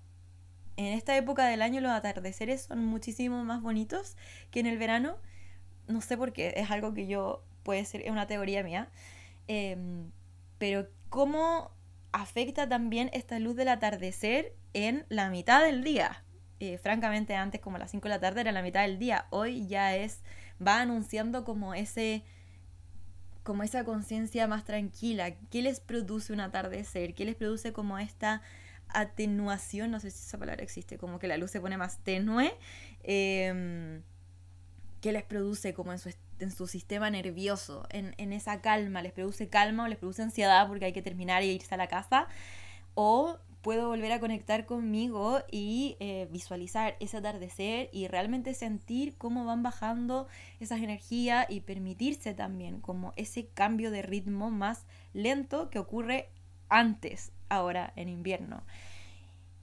en 0.75 0.87
esta 0.87 1.15
época 1.15 1.45
del 1.45 1.61
año 1.61 1.79
los 1.79 1.93
atardeceres 1.93 2.63
son 2.63 2.85
muchísimo 2.85 3.45
más 3.45 3.61
bonitos 3.61 4.17
que 4.51 4.59
en 4.59 4.65
el 4.65 4.77
verano. 4.77 5.15
No 5.87 6.01
sé 6.01 6.17
por 6.17 6.33
qué, 6.33 6.53
es 6.57 6.69
algo 6.69 6.93
que 6.93 7.07
yo, 7.07 7.45
puede 7.63 7.85
ser, 7.85 8.01
es 8.01 8.11
una 8.11 8.27
teoría 8.27 8.61
mía. 8.61 8.89
Em, 9.47 10.11
pero 10.57 10.89
cómo 11.07 11.71
afecta 12.11 12.67
también 12.67 13.09
esta 13.13 13.39
luz 13.39 13.55
del 13.55 13.69
atardecer 13.69 14.53
en 14.73 15.05
la 15.07 15.29
mitad 15.29 15.63
del 15.63 15.81
día. 15.81 16.25
Eh, 16.65 16.77
francamente 16.77 17.35
antes 17.35 17.59
como 17.59 17.75
a 17.75 17.79
las 17.79 17.91
5 17.91 18.03
de 18.03 18.09
la 18.09 18.21
tarde 18.21 18.39
era 18.39 18.53
la 18.53 18.61
mitad 18.61 18.83
del 18.83 18.97
día, 18.97 19.27
hoy 19.31 19.67
ya 19.67 19.97
es, 19.97 20.21
va 20.65 20.79
anunciando 20.79 21.43
como 21.43 21.73
ese 21.73 22.23
como 23.43 23.63
esa 23.63 23.83
conciencia 23.83 24.47
más 24.47 24.63
tranquila, 24.63 25.35
¿qué 25.51 25.61
les 25.61 25.81
produce 25.81 26.31
un 26.31 26.39
atardecer? 26.39 27.15
¿Qué 27.15 27.25
les 27.25 27.35
produce 27.35 27.73
como 27.73 27.99
esta 27.99 28.41
atenuación? 28.87 29.91
No 29.91 29.99
sé 29.99 30.09
si 30.11 30.25
esa 30.25 30.37
palabra 30.37 30.63
existe, 30.63 30.97
como 30.97 31.19
que 31.19 31.27
la 31.27 31.35
luz 31.35 31.51
se 31.51 31.59
pone 31.59 31.75
más 31.75 31.97
tenue. 31.97 32.55
Em, 33.03 34.01
¿Qué 35.01 35.11
les 35.11 35.23
produce 35.23 35.73
como 35.73 35.91
en 35.91 35.99
su, 35.99 36.13
en 36.39 36.51
su 36.51 36.67
sistema 36.67 37.09
nervioso, 37.09 37.85
en, 37.89 38.15
en, 38.17 38.31
esa 38.31 38.61
calma? 38.61 39.01
¿Les 39.01 39.11
produce 39.11 39.49
calma 39.49 39.83
o 39.83 39.87
les 39.89 39.97
produce 39.97 40.21
ansiedad 40.21 40.65
porque 40.69 40.85
hay 40.85 40.93
que 40.93 41.01
terminar 41.01 41.43
y 41.43 41.47
irse 41.49 41.75
a 41.75 41.77
la 41.77 41.87
casa? 41.87 42.27
¿O 42.93 43.37
puedo 43.63 43.87
volver 43.87 44.11
a 44.11 44.19
conectar 44.19 44.65
conmigo 44.65 45.39
y 45.49 45.95
eh, 46.01 46.27
visualizar 46.29 46.97
ese 46.99 47.17
atardecer 47.17 47.89
y 47.93 48.07
realmente 48.07 48.53
sentir 48.53 49.17
cómo 49.17 49.45
van 49.45 49.63
bajando 49.63 50.27
esas 50.59 50.81
energías 50.81 51.47
y 51.49 51.61
permitirse 51.61 52.33
también 52.33 52.81
como 52.81 53.13
ese 53.15 53.47
cambio 53.47 53.89
de 53.89 54.01
ritmo 54.01 54.51
más 54.51 54.85
lento 55.13 55.69
que 55.69 55.79
ocurre 55.79 56.29
antes, 56.67 57.31
ahora 57.47 57.93
en 57.95 58.09
invierno. 58.09 58.63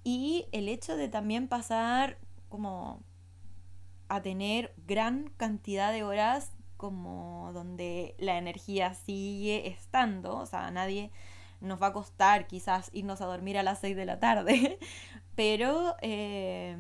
Y 0.02 0.47
el 0.52 0.69
hecho 0.69 0.97
de 0.97 1.09
también 1.09 1.47
pasar 1.47 2.16
como 2.49 3.02
a 4.09 4.23
tener 4.23 4.73
gran 4.87 5.30
cantidad 5.37 5.92
de 5.92 6.04
horas 6.04 6.52
como 6.78 7.50
donde 7.52 8.14
la 8.19 8.38
energía 8.38 8.95
sigue 8.95 9.69
estando, 9.69 10.38
o 10.38 10.47
sea, 10.47 10.71
nadie 10.71 11.11
nos 11.61 11.81
va 11.81 11.88
a 11.88 11.93
costar 11.93 12.47
quizás 12.47 12.90
irnos 12.93 13.21
a 13.21 13.26
dormir 13.26 13.59
a 13.59 13.62
las 13.62 13.81
6 13.81 13.97
de 13.97 14.07
la 14.07 14.19
tarde, 14.19 14.79
pero 15.35 15.97
eh, 16.00 16.76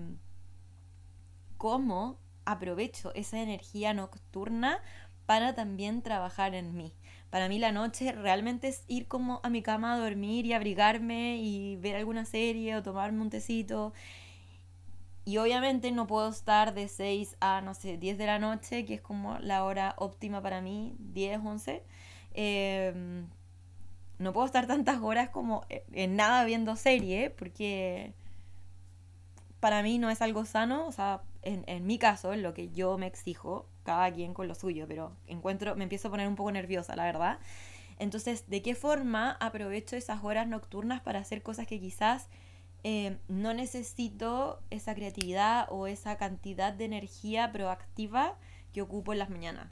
cómo 1.56 2.18
aprovecho 2.44 3.12
esa 3.14 3.40
energía 3.40 3.94
nocturna 3.94 4.80
para 5.26 5.54
también 5.54 6.02
trabajar 6.02 6.54
en 6.54 6.76
mí. 6.76 6.94
Para 7.30 7.48
mí 7.48 7.58
la 7.60 7.70
noche 7.70 8.10
realmente 8.12 8.68
es 8.68 8.84
ir 8.88 9.06
como 9.06 9.40
a 9.44 9.50
mi 9.50 9.62
cama 9.62 9.94
a 9.94 9.98
dormir 9.98 10.46
y 10.46 10.52
abrigarme 10.52 11.36
y 11.36 11.76
ver 11.76 11.94
alguna 11.94 12.24
serie 12.24 12.76
o 12.76 12.82
tomarme 12.82 13.22
un 13.22 13.30
tecito. 13.30 13.92
Y 15.24 15.36
obviamente 15.36 15.92
no 15.92 16.08
puedo 16.08 16.28
estar 16.30 16.74
de 16.74 16.88
6 16.88 17.36
a, 17.40 17.60
no 17.60 17.74
sé, 17.74 17.98
10 17.98 18.18
de 18.18 18.26
la 18.26 18.40
noche, 18.40 18.84
que 18.84 18.94
es 18.94 19.00
como 19.00 19.38
la 19.38 19.62
hora 19.64 19.94
óptima 19.98 20.42
para 20.42 20.60
mí, 20.60 20.96
10, 20.98 21.40
11. 21.44 21.84
Eh, 22.32 23.24
no 24.20 24.32
puedo 24.34 24.46
estar 24.46 24.66
tantas 24.66 25.00
horas 25.00 25.30
como 25.30 25.64
en 25.68 26.14
nada 26.14 26.44
viendo 26.44 26.76
serie, 26.76 27.30
porque 27.30 28.12
para 29.60 29.82
mí 29.82 29.98
no 29.98 30.10
es 30.10 30.20
algo 30.20 30.44
sano, 30.44 30.86
o 30.86 30.92
sea, 30.92 31.22
en, 31.42 31.64
en, 31.66 31.86
mi 31.86 31.98
caso, 31.98 32.32
en 32.34 32.42
lo 32.42 32.52
que 32.52 32.70
yo 32.70 32.98
me 32.98 33.06
exijo, 33.06 33.66
cada 33.82 34.12
quien 34.12 34.34
con 34.34 34.46
lo 34.46 34.54
suyo, 34.54 34.86
pero 34.86 35.16
encuentro, 35.26 35.74
me 35.74 35.84
empiezo 35.84 36.08
a 36.08 36.10
poner 36.10 36.28
un 36.28 36.36
poco 36.36 36.52
nerviosa, 36.52 36.94
la 36.96 37.04
verdad. 37.04 37.38
Entonces, 37.98 38.48
¿de 38.48 38.60
qué 38.62 38.74
forma 38.74 39.38
aprovecho 39.40 39.96
esas 39.96 40.22
horas 40.22 40.46
nocturnas 40.46 41.00
para 41.00 41.18
hacer 41.18 41.42
cosas 41.42 41.66
que 41.66 41.80
quizás 41.80 42.28
eh, 42.84 43.18
no 43.28 43.54
necesito 43.54 44.60
esa 44.68 44.94
creatividad 44.94 45.66
o 45.70 45.86
esa 45.86 46.16
cantidad 46.18 46.74
de 46.74 46.84
energía 46.84 47.52
proactiva 47.52 48.38
que 48.72 48.82
ocupo 48.82 49.12
en 49.12 49.18
las 49.18 49.30
mañanas? 49.30 49.70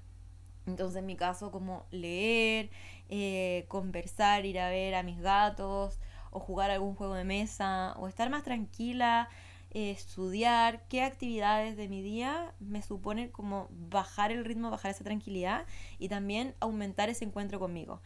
Entonces, 0.69 0.99
en 0.99 1.07
mi 1.07 1.17
caso, 1.17 1.50
como 1.50 1.87
leer, 1.90 2.71
eh, 3.09 3.65
conversar, 3.69 4.45
ir 4.45 4.59
a 4.59 4.69
ver 4.69 4.95
a 4.95 5.03
mis 5.03 5.21
gatos, 5.21 5.99
o 6.31 6.41
jugar 6.41 6.71
algún 6.71 6.95
juego 6.95 7.15
de 7.15 7.25
mesa, 7.25 7.95
o 7.97 8.07
estar 8.09 8.29
más 8.29 8.45
tranquila, 8.45 9.29
eh, 9.71 9.91
estudiar, 9.91 10.87
qué 10.88 11.03
actividades 11.03 11.77
de 11.77 11.88
mi 11.88 12.03
día 12.03 12.55
me 12.61 12.83
suponen 12.83 13.31
como 13.31 13.69
bajar 13.71 14.31
el 14.31 14.45
ritmo, 14.45 14.71
bajar 14.71 14.91
esa 14.91 15.05
tranquilidad 15.05 15.67
y 15.99 16.09
también 16.09 16.55
aumentar 16.61 17.09
ese 17.09 17.25
encuentro 17.25 17.59
conmigo. 17.59 18.03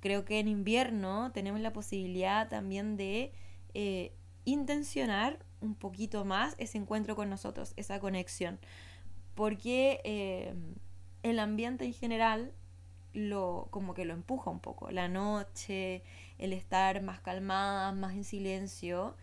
Creo 0.00 0.24
que 0.24 0.38
en 0.40 0.48
invierno 0.48 1.32
tenemos 1.32 1.60
la 1.60 1.72
posibilidad 1.72 2.48
también 2.48 2.96
de 2.96 3.32
eh, 3.74 4.14
intencionar 4.44 5.44
un 5.60 5.74
poquito 5.74 6.24
más 6.24 6.54
ese 6.58 6.78
encuentro 6.78 7.16
con 7.16 7.28
nosotros, 7.28 7.72
esa 7.76 7.98
conexión. 8.00 8.58
Porque 9.34 10.54
el 11.22 11.38
ambiente 11.38 11.84
en 11.84 11.92
general 11.92 12.52
lo 13.16 13.68
como 13.70 13.94
que 13.94 14.04
lo 14.04 14.12
empuja 14.14 14.50
un 14.50 14.60
poco. 14.60 14.90
La 14.90 15.08
noche, 15.08 16.02
el 16.38 16.52
estar 16.52 17.02
más 17.02 17.20
calmada, 17.20 17.92
más 17.92 18.14
en 18.14 18.24
silencio, 18.24 19.16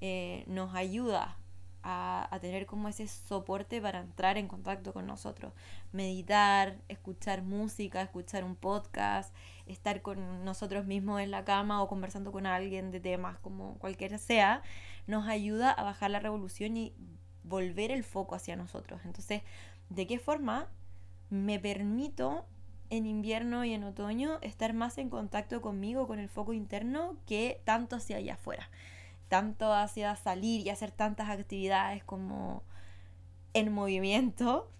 eh, 0.00 0.44
nos 0.46 0.74
ayuda 0.74 1.38
a, 1.82 2.28
a, 2.30 2.40
tener 2.40 2.66
como 2.66 2.88
ese 2.88 3.08
soporte 3.08 3.80
para 3.80 4.00
entrar 4.00 4.36
en 4.36 4.48
contacto 4.48 4.92
con 4.92 5.06
nosotros. 5.06 5.54
Meditar, 5.92 6.76
escuchar 6.88 7.42
música, 7.42 8.02
escuchar 8.02 8.44
un 8.44 8.54
podcast, 8.54 9.34
estar 9.66 10.02
con 10.02 10.44
nosotros 10.44 10.84
mismos 10.84 11.20
en 11.22 11.30
la 11.30 11.44
cama 11.44 11.82
o 11.82 11.88
conversando 11.88 12.32
con 12.32 12.46
alguien 12.46 12.90
de 12.90 13.00
temas 13.00 13.38
como 13.38 13.78
cualquiera 13.78 14.18
sea, 14.18 14.62
nos 15.06 15.26
ayuda 15.26 15.70
a 15.72 15.84
bajar 15.84 16.10
la 16.10 16.20
revolución 16.20 16.76
y 16.76 16.92
volver 17.44 17.92
el 17.92 18.04
foco 18.04 18.34
hacia 18.34 18.56
nosotros. 18.56 19.00
Entonces, 19.06 19.40
¿de 19.88 20.06
qué 20.06 20.18
forma 20.18 20.68
me 21.30 21.58
permito 21.58 22.44
en 22.90 23.06
invierno 23.06 23.64
y 23.64 23.72
en 23.72 23.84
otoño 23.84 24.38
estar 24.42 24.72
más 24.74 24.98
en 24.98 25.10
contacto 25.10 25.60
conmigo, 25.60 26.06
con 26.06 26.18
el 26.18 26.28
foco 26.28 26.52
interno, 26.52 27.16
que 27.26 27.60
tanto 27.64 27.96
hacia 27.96 28.16
allá 28.16 28.34
afuera. 28.34 28.68
Tanto 29.28 29.72
hacia 29.72 30.16
salir 30.16 30.66
y 30.66 30.70
hacer 30.70 30.90
tantas 30.90 31.28
actividades 31.28 32.02
como 32.04 32.62
en 33.54 33.72
movimiento. 33.72 34.70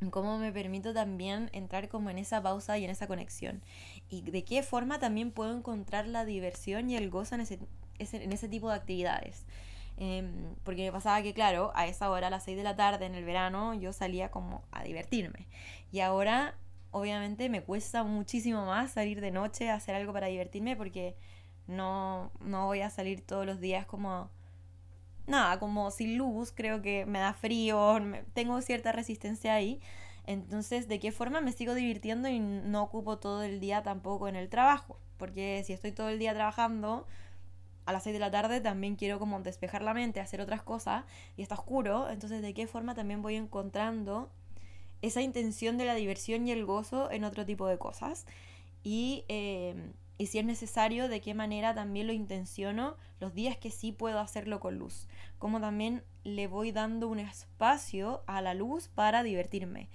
cómo 0.10 0.38
me 0.38 0.52
permito 0.52 0.92
también 0.92 1.50
entrar 1.52 1.88
como 1.88 2.10
en 2.10 2.18
esa 2.18 2.42
pausa 2.42 2.78
y 2.78 2.84
en 2.84 2.90
esa 2.90 3.06
conexión. 3.06 3.62
Y 4.08 4.22
de 4.22 4.44
qué 4.44 4.62
forma 4.62 4.98
también 4.98 5.30
puedo 5.30 5.56
encontrar 5.56 6.06
la 6.06 6.24
diversión 6.24 6.90
y 6.90 6.96
el 6.96 7.10
gozo 7.10 7.34
en 7.34 7.42
ese, 7.42 7.58
en 7.98 8.32
ese 8.32 8.48
tipo 8.48 8.68
de 8.68 8.76
actividades. 8.76 9.44
Em, 9.98 10.54
porque 10.62 10.84
me 10.84 10.92
pasaba 10.92 11.22
que, 11.22 11.32
claro, 11.32 11.72
a 11.74 11.86
esa 11.86 12.10
hora, 12.10 12.26
a 12.26 12.30
las 12.30 12.44
6 12.44 12.56
de 12.56 12.62
la 12.62 12.76
tarde 12.76 13.06
en 13.06 13.14
el 13.14 13.24
verano, 13.24 13.74
yo 13.74 13.92
salía 13.92 14.30
como 14.30 14.62
a 14.70 14.84
divertirme. 14.84 15.46
Y 15.90 16.00
ahora, 16.00 16.54
obviamente, 16.90 17.48
me 17.48 17.62
cuesta 17.62 18.04
muchísimo 18.04 18.66
más 18.66 18.92
salir 18.92 19.20
de 19.20 19.30
noche 19.30 19.70
a 19.70 19.74
hacer 19.74 19.94
algo 19.94 20.12
para 20.12 20.28
divertirme 20.28 20.76
porque 20.76 21.16
no, 21.66 22.32
no 22.40 22.66
voy 22.66 22.80
a 22.80 22.90
salir 22.90 23.24
todos 23.24 23.46
los 23.46 23.60
días 23.60 23.86
como 23.86 24.30
nada, 25.26 25.58
como 25.58 25.90
sin 25.90 26.16
luz, 26.18 26.52
creo 26.52 26.82
que 26.82 27.06
me 27.06 27.18
da 27.18 27.34
frío, 27.34 27.98
tengo 28.32 28.60
cierta 28.62 28.92
resistencia 28.92 29.54
ahí. 29.54 29.80
Entonces, 30.26 30.88
¿de 30.88 30.98
qué 30.98 31.12
forma 31.12 31.40
me 31.40 31.52
sigo 31.52 31.74
divirtiendo 31.74 32.28
y 32.28 32.40
no 32.40 32.82
ocupo 32.82 33.18
todo 33.18 33.42
el 33.42 33.60
día 33.60 33.82
tampoco 33.82 34.28
en 34.28 34.36
el 34.36 34.48
trabajo? 34.48 34.98
Porque 35.16 35.62
si 35.66 35.72
estoy 35.72 35.92
todo 35.92 36.08
el 36.08 36.18
día 36.18 36.34
trabajando, 36.34 37.06
a 37.86 37.92
las 37.92 38.02
6 38.02 38.14
de 38.14 38.20
la 38.20 38.30
tarde 38.30 38.60
también 38.60 38.96
quiero 38.96 39.18
como 39.18 39.40
despejar 39.40 39.82
la 39.82 39.94
mente, 39.94 40.20
hacer 40.20 40.40
otras 40.40 40.62
cosas 40.62 41.04
y 41.36 41.42
está 41.42 41.54
oscuro, 41.54 42.10
entonces 42.10 42.42
de 42.42 42.52
qué 42.52 42.66
forma 42.66 42.94
también 42.94 43.22
voy 43.22 43.36
encontrando 43.36 44.30
esa 45.02 45.22
intención 45.22 45.78
de 45.78 45.84
la 45.84 45.94
diversión 45.94 46.46
y 46.46 46.52
el 46.52 46.64
gozo 46.64 47.10
en 47.10 47.24
otro 47.24 47.44
tipo 47.46 47.66
de 47.66 47.78
cosas. 47.78 48.26
Y 48.82 49.24
eh, 49.28 49.92
y 50.18 50.26
si 50.26 50.38
es 50.38 50.44
necesario, 50.44 51.08
de 51.08 51.20
qué 51.20 51.34
manera 51.34 51.74
también 51.74 52.06
lo 52.06 52.12
intenciono 52.12 52.96
los 53.20 53.34
días 53.34 53.56
que 53.56 53.70
sí 53.70 53.92
puedo 53.92 54.18
hacerlo 54.18 54.60
con 54.60 54.78
luz. 54.78 55.08
Como 55.38 55.60
también 55.60 56.04
le 56.24 56.46
voy 56.46 56.72
dando 56.72 57.08
un 57.08 57.18
espacio 57.18 58.22
a 58.26 58.40
la 58.40 58.54
luz 58.54 58.88
para 58.88 59.22
divertirme. 59.22 59.90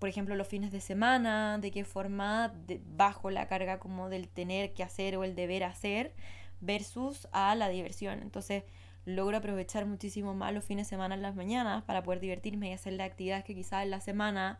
Por 0.00 0.08
ejemplo, 0.08 0.34
los 0.34 0.48
fines 0.48 0.72
de 0.72 0.80
semana, 0.80 1.58
de 1.58 1.70
qué 1.70 1.84
forma 1.84 2.52
bajo 2.96 3.30
la 3.30 3.46
carga 3.46 3.78
como 3.78 4.08
del 4.08 4.28
tener 4.28 4.74
que 4.74 4.82
hacer 4.82 5.16
o 5.16 5.24
el 5.24 5.36
deber 5.36 5.62
hacer 5.62 6.14
versus 6.60 7.28
a 7.30 7.54
la 7.54 7.68
diversión. 7.68 8.20
Entonces, 8.22 8.64
logro 9.04 9.36
aprovechar 9.36 9.86
muchísimo 9.86 10.34
más 10.34 10.52
los 10.52 10.64
fines 10.64 10.86
de 10.86 10.90
semana 10.90 11.14
en 11.14 11.22
las 11.22 11.34
mañanas 11.34 11.82
para 11.84 12.02
poder 12.02 12.20
divertirme 12.20 12.70
y 12.70 12.72
hacer 12.72 12.94
las 12.94 13.10
actividades 13.10 13.44
que 13.44 13.54
quizás 13.54 13.82
en 13.82 13.90
la 13.90 14.00
semana 14.00 14.58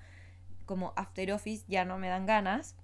como 0.66 0.92
after 0.96 1.32
office 1.32 1.64
ya 1.68 1.84
no 1.84 1.98
me 1.98 2.08
dan 2.08 2.26
ganas, 2.26 2.76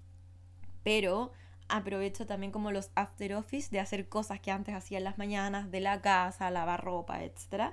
pero 0.82 1.32
aprovecho 1.68 2.26
también 2.26 2.52
como 2.52 2.72
los 2.72 2.90
after 2.94 3.34
office 3.34 3.70
de 3.70 3.80
hacer 3.80 4.08
cosas 4.08 4.40
que 4.40 4.50
antes 4.50 4.74
hacía 4.74 4.98
en 4.98 5.04
las 5.04 5.18
mañanas, 5.18 5.70
de 5.70 5.80
la 5.80 6.00
casa, 6.00 6.50
lavar 6.50 6.84
ropa, 6.84 7.22
etc. 7.22 7.72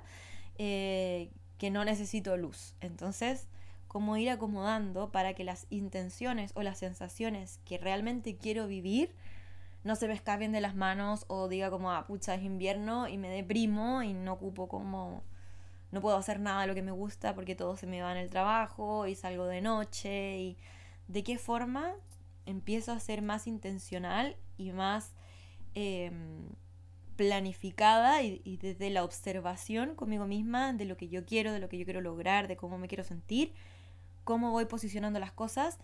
Eh, 0.56 1.30
que 1.58 1.70
no 1.70 1.84
necesito 1.84 2.36
luz. 2.36 2.74
Entonces, 2.80 3.48
cómo 3.88 4.16
ir 4.16 4.30
acomodando 4.30 5.10
para 5.10 5.34
que 5.34 5.44
las 5.44 5.66
intenciones 5.70 6.52
o 6.54 6.62
las 6.62 6.78
sensaciones 6.78 7.58
que 7.64 7.78
realmente 7.78 8.36
quiero 8.36 8.66
vivir 8.66 9.14
no 9.84 9.96
se 9.96 10.08
me 10.08 10.14
escapen 10.14 10.52
de 10.52 10.60
las 10.60 10.74
manos 10.74 11.24
o 11.28 11.48
diga 11.48 11.70
como, 11.70 11.92
ah, 11.92 12.06
pucha, 12.06 12.34
es 12.34 12.42
invierno 12.42 13.08
y 13.08 13.16
me 13.16 13.28
deprimo 13.28 14.02
y 14.02 14.12
no 14.12 14.34
ocupo 14.34 14.68
como, 14.68 15.22
no 15.92 16.00
puedo 16.00 16.16
hacer 16.16 16.40
nada 16.40 16.62
de 16.62 16.66
lo 16.66 16.74
que 16.74 16.82
me 16.82 16.92
gusta 16.92 17.34
porque 17.34 17.54
todo 17.54 17.76
se 17.76 17.86
me 17.86 18.02
va 18.02 18.12
en 18.12 18.18
el 18.18 18.30
trabajo 18.30 19.06
y 19.06 19.14
salgo 19.14 19.46
de 19.46 19.60
noche 19.60 20.38
y 20.38 20.56
de 21.06 21.22
qué 21.22 21.38
forma 21.38 21.94
empiezo 22.44 22.92
a 22.92 23.00
ser 23.00 23.22
más 23.22 23.46
intencional 23.46 24.36
y 24.56 24.72
más 24.72 25.14
em, 25.74 26.48
planificada 27.16 28.22
y, 28.22 28.40
y, 28.44 28.56
desde 28.56 28.90
la 28.90 29.04
observación 29.04 29.94
conmigo 29.94 30.26
misma 30.26 30.72
de 30.72 30.84
lo 30.84 30.96
que 30.96 31.08
yo 31.08 31.24
quiero, 31.24 31.52
de 31.52 31.60
lo 31.60 31.68
que 31.68 31.78
yo 31.78 31.84
quiero 31.84 32.00
lograr, 32.00 32.48
de 32.48 32.56
cómo 32.56 32.78
me 32.78 32.88
quiero 32.88 33.04
sentir, 33.04 33.54
cómo 34.24 34.50
voy 34.50 34.66
posicionando 34.66 35.18
las 35.18 35.32
cosas. 35.32 35.78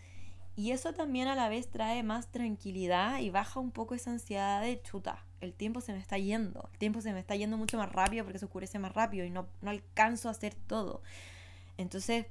Y 0.57 0.71
eso 0.71 0.93
también 0.93 1.27
a 1.27 1.35
la 1.35 1.49
vez 1.49 1.69
trae 1.69 2.03
más 2.03 2.29
tranquilidad 2.31 3.19
y 3.19 3.31
baja 3.31 3.59
un 3.59 3.73
poco 3.73 3.95
esa 3.95 4.12
ansiedad 4.12 4.62
de 4.62 4.81
chuta. 4.83 5.25
El 5.40 5.53
tiempo 5.53 5.81
se 5.81 5.93
me 5.93 5.99
está 5.99 6.17
yendo. 6.17 6.69
El 6.73 6.79
tiempo 6.79 7.01
se 7.01 7.12
me 7.12 7.19
está 7.19 7.35
yendo 7.35 7.57
mucho 7.57 7.77
más 7.77 7.90
rápido 7.90 8.25
porque 8.25 8.38
se 8.38 8.45
oscurece 8.45 8.79
más 8.79 8.95
rápido 8.95 9.25
y 9.25 9.31
no, 9.31 9.49
no 9.62 9.71
alcanzo 9.71 10.29
a 10.29 10.33
hacer 10.33 10.55
todo. 10.55 11.03
Entonces, 11.77 12.27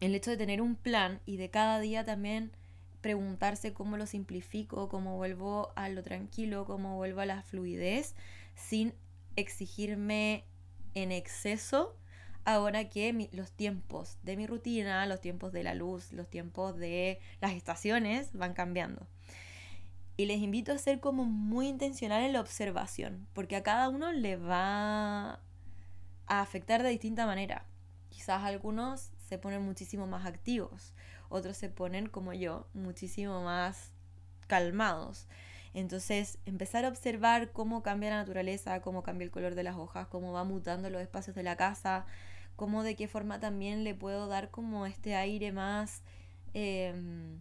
el 0.00 0.14
hecho 0.14 0.30
de 0.30 0.36
tener 0.36 0.60
un 0.60 0.76
plan 0.76 1.20
y 1.24 1.36
de 1.38 1.50
cada 1.50 1.80
día 1.80 2.04
también 2.04 2.52
preguntarse 3.00 3.72
cómo 3.72 3.96
lo 3.96 4.06
simplifico, 4.06 4.88
cómo 4.88 5.16
vuelvo 5.16 5.72
a 5.76 5.88
lo 5.88 6.02
tranquilo, 6.02 6.66
cómo 6.66 6.96
vuelvo 6.96 7.20
a 7.20 7.26
la 7.26 7.42
fluidez, 7.42 8.14
sin 8.54 8.94
exigirme 9.36 10.44
en 10.94 11.12
exceso 11.12 11.96
ahora 12.52 12.88
que 12.88 13.28
los 13.32 13.52
tiempos 13.52 14.18
de 14.22 14.36
mi 14.36 14.46
rutina, 14.46 15.06
los 15.06 15.20
tiempos 15.20 15.52
de 15.52 15.62
la 15.62 15.74
luz, 15.74 16.12
los 16.12 16.28
tiempos 16.28 16.76
de 16.76 17.20
las 17.40 17.52
estaciones 17.52 18.32
van 18.32 18.54
cambiando. 18.54 19.06
Y 20.16 20.26
les 20.26 20.38
invito 20.38 20.72
a 20.72 20.78
ser 20.78 21.00
como 21.00 21.24
muy 21.24 21.68
intencional 21.68 22.22
en 22.22 22.34
la 22.34 22.40
observación, 22.40 23.26
porque 23.32 23.56
a 23.56 23.62
cada 23.62 23.88
uno 23.88 24.12
le 24.12 24.36
va 24.36 25.40
a 26.26 26.40
afectar 26.40 26.82
de 26.82 26.90
distinta 26.90 27.26
manera. 27.26 27.64
Quizás 28.10 28.44
algunos 28.44 29.10
se 29.28 29.38
ponen 29.38 29.62
muchísimo 29.62 30.06
más 30.06 30.26
activos, 30.26 30.92
otros 31.28 31.56
se 31.56 31.70
ponen 31.70 32.08
como 32.08 32.34
yo, 32.34 32.66
muchísimo 32.74 33.42
más 33.42 33.92
calmados. 34.46 35.26
Entonces, 35.72 36.38
empezar 36.44 36.84
a 36.84 36.88
observar 36.88 37.52
cómo 37.52 37.82
cambia 37.82 38.10
la 38.10 38.16
naturaleza, 38.16 38.80
cómo 38.80 39.02
cambia 39.02 39.24
el 39.24 39.30
color 39.30 39.54
de 39.54 39.62
las 39.62 39.76
hojas, 39.76 40.08
cómo 40.08 40.32
va 40.32 40.44
mutando 40.44 40.90
los 40.90 41.00
espacios 41.00 41.36
de 41.36 41.44
la 41.44 41.56
casa, 41.56 42.06
cómo 42.60 42.82
de 42.82 42.94
qué 42.94 43.08
forma 43.08 43.40
también 43.40 43.84
le 43.84 43.94
puedo 43.94 44.28
dar 44.28 44.50
como 44.50 44.84
este 44.84 45.14
aire 45.14 45.50
más 45.50 46.02
em, 46.52 47.40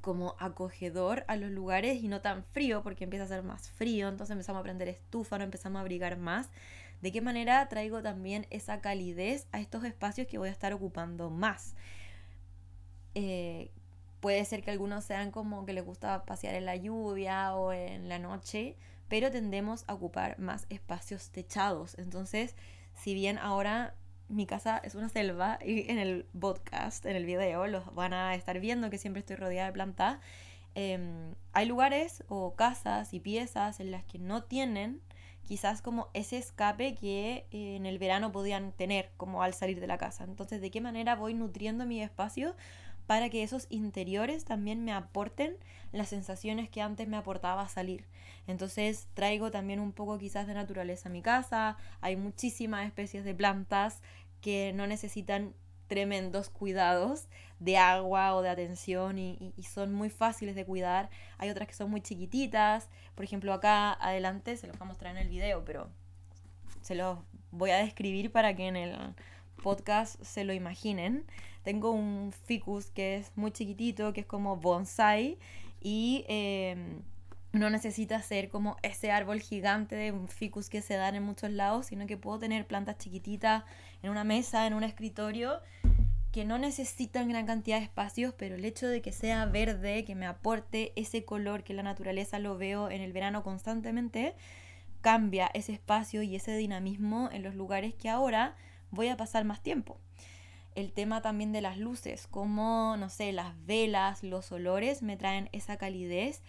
como 0.00 0.34
acogedor 0.40 1.24
a 1.28 1.36
los 1.36 1.52
lugares 1.52 2.02
y 2.02 2.08
no 2.08 2.22
tan 2.22 2.42
frío, 2.42 2.82
porque 2.82 3.04
empieza 3.04 3.26
a 3.26 3.28
ser 3.28 3.44
más 3.44 3.68
frío, 3.68 4.08
entonces 4.08 4.32
empezamos 4.32 4.58
a 4.58 4.64
prender 4.64 4.88
estufa, 4.88 5.38
no 5.38 5.44
empezamos 5.44 5.78
a 5.78 5.82
abrigar 5.82 6.16
más. 6.16 6.50
De 7.02 7.12
qué 7.12 7.20
manera 7.20 7.68
traigo 7.68 8.02
también 8.02 8.48
esa 8.50 8.80
calidez 8.80 9.46
a 9.52 9.60
estos 9.60 9.84
espacios 9.84 10.26
que 10.26 10.38
voy 10.38 10.48
a 10.48 10.52
estar 10.52 10.72
ocupando 10.72 11.30
más. 11.30 11.76
Eh, 13.14 13.70
puede 14.18 14.44
ser 14.44 14.64
que 14.64 14.72
algunos 14.72 15.04
sean 15.04 15.30
como 15.30 15.64
que 15.66 15.72
les 15.72 15.84
gusta 15.84 16.24
pasear 16.24 16.56
en 16.56 16.66
la 16.66 16.74
lluvia 16.74 17.54
o 17.54 17.72
en 17.72 18.08
la 18.08 18.18
noche, 18.18 18.76
pero 19.06 19.30
tendemos 19.30 19.84
a 19.86 19.94
ocupar 19.94 20.40
más 20.40 20.66
espacios 20.68 21.30
techados. 21.30 21.96
Entonces, 21.96 22.56
si 22.96 23.14
bien 23.14 23.38
ahora 23.38 23.94
mi 24.32 24.46
casa 24.46 24.78
es 24.78 24.94
una 24.94 25.08
selva 25.08 25.58
y 25.64 25.90
en 25.90 25.98
el 25.98 26.24
podcast, 26.38 27.04
en 27.06 27.16
el 27.16 27.24
video, 27.26 27.66
los 27.66 27.94
van 27.94 28.12
a 28.12 28.34
estar 28.34 28.58
viendo 28.60 28.90
que 28.90 28.98
siempre 28.98 29.20
estoy 29.20 29.36
rodeada 29.36 29.66
de 29.66 29.72
plantas, 29.72 30.18
em, 30.74 31.34
hay 31.52 31.66
lugares 31.66 32.24
o 32.28 32.54
casas 32.54 33.12
y 33.14 33.20
piezas 33.20 33.80
en 33.80 33.90
las 33.90 34.04
que 34.04 34.18
no 34.18 34.42
tienen 34.42 35.00
quizás 35.44 35.82
como 35.82 36.08
ese 36.14 36.38
escape 36.38 36.94
que 36.94 37.46
eh, 37.50 37.76
en 37.76 37.84
el 37.84 37.98
verano 37.98 38.32
podían 38.32 38.72
tener 38.72 39.10
como 39.16 39.42
al 39.42 39.54
salir 39.54 39.80
de 39.80 39.86
la 39.86 39.98
casa. 39.98 40.24
Entonces, 40.24 40.60
¿de 40.60 40.70
qué 40.70 40.80
manera 40.80 41.16
voy 41.16 41.34
nutriendo 41.34 41.84
mi 41.84 42.00
espacio 42.00 42.54
para 43.06 43.28
que 43.28 43.42
esos 43.42 43.66
interiores 43.68 44.44
también 44.44 44.84
me 44.84 44.92
aporten 44.92 45.56
las 45.92 46.08
sensaciones 46.08 46.70
que 46.70 46.80
antes 46.80 47.08
me 47.08 47.16
aportaba 47.16 47.68
salir. 47.68 48.06
Entonces 48.46 49.08
traigo 49.14 49.50
también 49.50 49.80
un 49.80 49.92
poco 49.92 50.18
quizás 50.18 50.46
de 50.46 50.54
naturaleza 50.54 51.08
a 51.08 51.12
mi 51.12 51.22
casa, 51.22 51.76
hay 52.00 52.16
muchísimas 52.16 52.86
especies 52.86 53.24
de 53.24 53.34
plantas 53.34 54.00
que 54.42 54.72
no 54.74 54.86
necesitan 54.86 55.54
tremendos 55.86 56.50
cuidados 56.50 57.28
de 57.58 57.76
agua 57.76 58.34
o 58.34 58.42
de 58.42 58.48
atención 58.48 59.18
y, 59.18 59.54
son 59.62 59.94
muy 59.94 60.10
fáciles 60.10 60.54
de 60.54 60.64
cuidar. 60.64 61.10
Hay 61.38 61.48
otras 61.48 61.68
que 61.68 61.74
son 61.74 61.90
muy 61.90 62.00
chiquititas. 62.00 62.88
Por 63.14 63.24
ejemplo, 63.24 63.52
acá 63.52 63.92
adelante 63.92 64.56
se 64.56 64.66
los 64.66 64.78
voy 64.78 64.86
a 64.86 64.88
mostrar 64.88 65.16
en 65.16 65.22
el 65.22 65.28
video, 65.28 65.64
pero 65.64 65.88
se 66.80 66.94
los 66.94 67.18
voy 67.50 67.70
a 67.70 67.76
describir 67.76 68.32
para 68.32 68.54
que 68.56 68.66
en 68.66 68.76
el 68.76 69.14
podcast 69.62 70.20
se 70.22 70.44
lo 70.44 70.52
imaginen. 70.52 71.24
Tengo 71.62 71.92
un 71.92 72.32
ficus 72.44 72.90
que 72.90 73.16
es 73.16 73.30
muy 73.36 73.52
chiquitito, 73.52 74.12
que 74.12 74.22
es 74.22 74.26
como 74.26 74.56
bonsai 74.56 75.38
y 75.80 76.24
em, 76.28 77.02
no 77.52 77.68
necesita 77.68 78.20
ser 78.22 78.48
como 78.48 78.76
ese 78.82 79.10
árbol 79.10 79.40
gigante 79.40 79.94
de 79.94 80.10
un 80.10 80.28
ficus 80.28 80.70
que 80.70 80.80
se 80.80 80.94
dan 80.94 81.14
en 81.14 81.22
muchos 81.22 81.50
lados, 81.50 81.86
sino 81.86 82.06
que 82.06 82.16
puedo 82.16 82.38
tener 82.38 82.66
plantas 82.66 82.98
chiquititas 82.98 83.64
en 84.02 84.10
una 84.10 84.24
mesa, 84.24 84.66
en 84.66 84.74
un 84.74 84.84
escritorio 84.84 85.60
que 86.32 86.46
no 86.46 86.56
necesitan 86.56 87.28
gran 87.28 87.44
cantidad 87.44 87.76
de 87.76 87.84
espacios, 87.84 88.32
pero 88.38 88.54
el 88.54 88.64
hecho 88.64 88.88
de 88.88 89.02
que 89.02 89.12
sea 89.12 89.44
verde, 89.44 90.04
que 90.04 90.14
me 90.14 90.24
aporte 90.24 90.94
ese 90.96 91.26
color 91.26 91.62
que 91.62 91.74
la 91.74 91.82
naturaleza 91.82 92.38
lo 92.38 92.56
veo 92.56 92.88
en 92.90 93.02
el 93.02 93.12
verano 93.12 93.42
constantemente, 93.42 94.34
cambia 95.02 95.50
ese 95.52 95.72
espacio 95.74 96.22
y 96.22 96.34
ese 96.34 96.56
dinamismo 96.56 97.28
en 97.30 97.42
los 97.42 97.54
lugares 97.54 97.92
que 97.92 98.08
ahora 98.08 98.56
voy 98.90 99.08
a 99.08 99.18
pasar 99.18 99.44
más 99.44 99.62
tiempo. 99.62 100.00
El 100.74 100.92
tema 100.92 101.20
también 101.20 101.52
de 101.52 101.60
las 101.60 101.76
luces, 101.76 102.26
como, 102.26 102.96
no 102.96 103.10
sé, 103.10 103.32
las 103.32 103.52
velas, 103.66 104.22
los 104.22 104.50
olores 104.52 105.02
me 105.02 105.18
traen 105.18 105.50
esa 105.52 105.76
calidez 105.76 106.40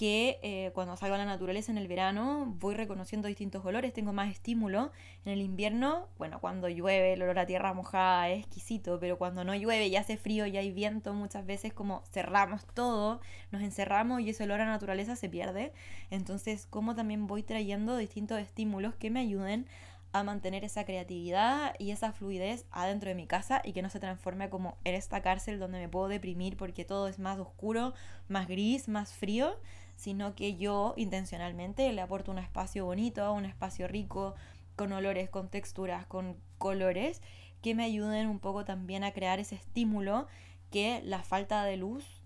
que 0.00 0.38
eh, 0.40 0.70
cuando 0.72 0.96
salgo 0.96 1.16
a 1.16 1.18
la 1.18 1.26
naturaleza 1.26 1.70
en 1.70 1.76
el 1.76 1.86
verano 1.86 2.54
voy 2.58 2.74
reconociendo 2.74 3.28
distintos 3.28 3.62
olores, 3.66 3.92
tengo 3.92 4.14
más 4.14 4.30
estímulo. 4.30 4.92
En 5.26 5.32
el 5.32 5.42
invierno, 5.42 6.08
bueno, 6.16 6.40
cuando 6.40 6.70
llueve 6.70 7.12
el 7.12 7.20
olor 7.20 7.38
a 7.38 7.44
tierra 7.44 7.74
mojada 7.74 8.30
es 8.30 8.38
exquisito, 8.46 8.98
pero 8.98 9.18
cuando 9.18 9.44
no 9.44 9.54
llueve 9.54 9.88
y 9.88 9.96
hace 9.96 10.16
frío 10.16 10.46
y 10.46 10.56
hay 10.56 10.72
viento, 10.72 11.12
muchas 11.12 11.44
veces 11.44 11.74
como 11.74 12.02
cerramos 12.10 12.64
todo, 12.72 13.20
nos 13.52 13.60
encerramos 13.60 14.22
y 14.22 14.30
ese 14.30 14.44
olor 14.44 14.62
a 14.62 14.64
naturaleza 14.64 15.16
se 15.16 15.28
pierde. 15.28 15.70
Entonces, 16.08 16.66
como 16.70 16.94
también 16.94 17.26
voy 17.26 17.42
trayendo 17.42 17.98
distintos 17.98 18.40
estímulos 18.40 18.94
que 18.94 19.10
me 19.10 19.20
ayuden 19.20 19.66
a 20.12 20.24
mantener 20.24 20.64
esa 20.64 20.84
creatividad 20.84 21.74
y 21.78 21.90
esa 21.90 22.12
fluidez 22.12 22.64
adentro 22.70 23.10
de 23.10 23.14
mi 23.14 23.26
casa 23.26 23.60
y 23.64 23.72
que 23.72 23.82
no 23.82 23.90
se 23.90 24.00
transforme 24.00 24.50
como 24.50 24.76
en 24.84 24.94
esta 24.94 25.22
cárcel 25.22 25.58
donde 25.58 25.78
me 25.78 25.88
puedo 25.88 26.08
deprimir 26.08 26.56
porque 26.56 26.84
todo 26.84 27.06
es 27.06 27.18
más 27.18 27.38
oscuro, 27.38 27.94
más 28.28 28.48
gris, 28.48 28.88
más 28.88 29.12
frío, 29.12 29.56
sino 30.00 30.34
que 30.34 30.56
yo 30.56 30.94
intencionalmente 30.96 31.92
le 31.92 32.00
aporto 32.00 32.30
un 32.30 32.38
espacio 32.38 32.86
bonito, 32.86 33.34
un 33.34 33.44
espacio 33.44 33.86
rico, 33.86 34.34
con 34.74 34.92
olores, 34.92 35.28
con 35.28 35.50
texturas, 35.50 36.06
con 36.06 36.38
colores, 36.56 37.20
que 37.60 37.74
me 37.74 37.84
ayuden 37.84 38.26
un 38.26 38.38
poco 38.38 38.64
también 38.64 39.04
a 39.04 39.12
crear 39.12 39.40
ese 39.40 39.56
estímulo 39.56 40.26
que 40.70 41.02
la 41.04 41.22
falta 41.22 41.64
de 41.64 41.76
luz 41.76 42.22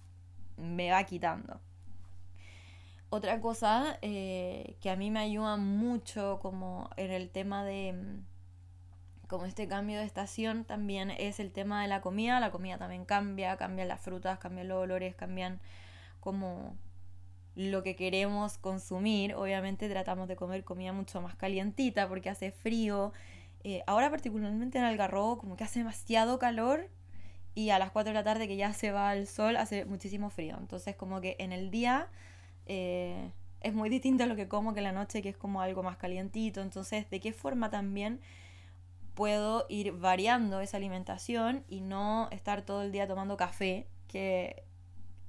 me 0.57 0.93
va 0.93 1.03
quitando. 1.03 1.61
Otra 3.11 3.41
cosa 3.41 3.99
eh, 4.03 4.77
que 4.81 4.91
a 4.91 4.95
mí 4.95 5.11
me 5.11 5.19
ayuda 5.19 5.57
mucho 5.57 6.39
como 6.41 6.91
en 6.97 7.11
el 7.11 7.29
tema 7.29 7.65
de 7.65 7.93
mm, 7.93 9.27
como 9.27 9.47
este 9.47 9.67
cambio 9.67 9.99
de 9.99 10.05
estación 10.05 10.65
también 10.65 11.11
es 11.11 11.41
el 11.41 11.51
tema 11.51 11.83
de 11.83 11.89
la 11.89 12.01
comida. 12.01 12.39
La 12.39 12.53
comida 12.53 12.79
también 12.79 13.05
cambia, 13.05 13.57
cambian 13.57 13.89
las 13.89 14.01
frutas, 14.01 14.39
cambian 14.39 14.69
los 14.69 14.81
olores, 14.81 15.17
cambian 15.17 15.61
como 16.21 16.77
lo 17.55 17.83
que 17.83 17.97
queremos 17.97 18.59
consumir. 18.59 19.35
Obviamente 19.35 19.89
tratamos 19.89 20.29
de 20.29 20.37
comer 20.37 20.65
comida 20.65 20.93
mucho 20.93 21.21
más 21.21 21.37
calientita 21.37 22.09
porque 22.09 22.31
hace 22.31 22.51
frío. 22.51 23.13
Eh, 23.63 23.83
ahora 23.87 24.11
particularmente 24.11 24.79
en 24.79 24.85
Algarrobo 24.85 25.39
como 25.39 25.57
que 25.57 25.65
hace 25.65 25.79
demasiado 25.81 26.39
calor 26.39 26.91
y 27.55 27.71
a 27.71 27.79
las 27.79 27.91
4 27.93 28.11
de 28.11 28.15
la 28.15 28.25
tarde 28.25 28.49
que 28.49 28.57
ya 28.57 28.73
se 28.73 28.91
va 28.91 29.15
el 29.15 29.27
sol 29.27 29.57
hace 29.57 29.85
muchísimo 29.85 30.31
frío. 30.31 30.57
Entonces 30.59 30.97
como 30.97 31.21
que 31.21 31.37
en 31.39 31.53
el 31.53 31.71
día 31.71 32.09
eh, 32.67 33.31
es 33.61 33.73
muy 33.73 33.89
distinto 33.89 34.25
a 34.25 34.27
lo 34.27 34.37
que 34.37 34.49
como 34.49 34.75
que 34.75 34.83
la 34.83 34.93
noche, 34.93 35.23
que 35.23 35.31
es 35.31 35.37
como 35.37 35.63
algo 35.63 35.83
más 35.83 35.97
calientito. 35.97 36.61
Entonces, 36.61 37.09
¿de 37.11 37.21
qué 37.21 37.33
forma 37.33 37.71
también 37.71 38.21
puedo 39.15 39.65
ir 39.69 39.93
variando 39.93 40.61
esa 40.61 40.77
alimentación 40.77 41.65
y 41.69 41.81
no 41.81 42.29
estar 42.31 42.63
todo 42.63 42.83
el 42.83 42.93
día 42.93 43.09
tomando 43.09 43.37
café? 43.37 43.87
Que 44.07 44.65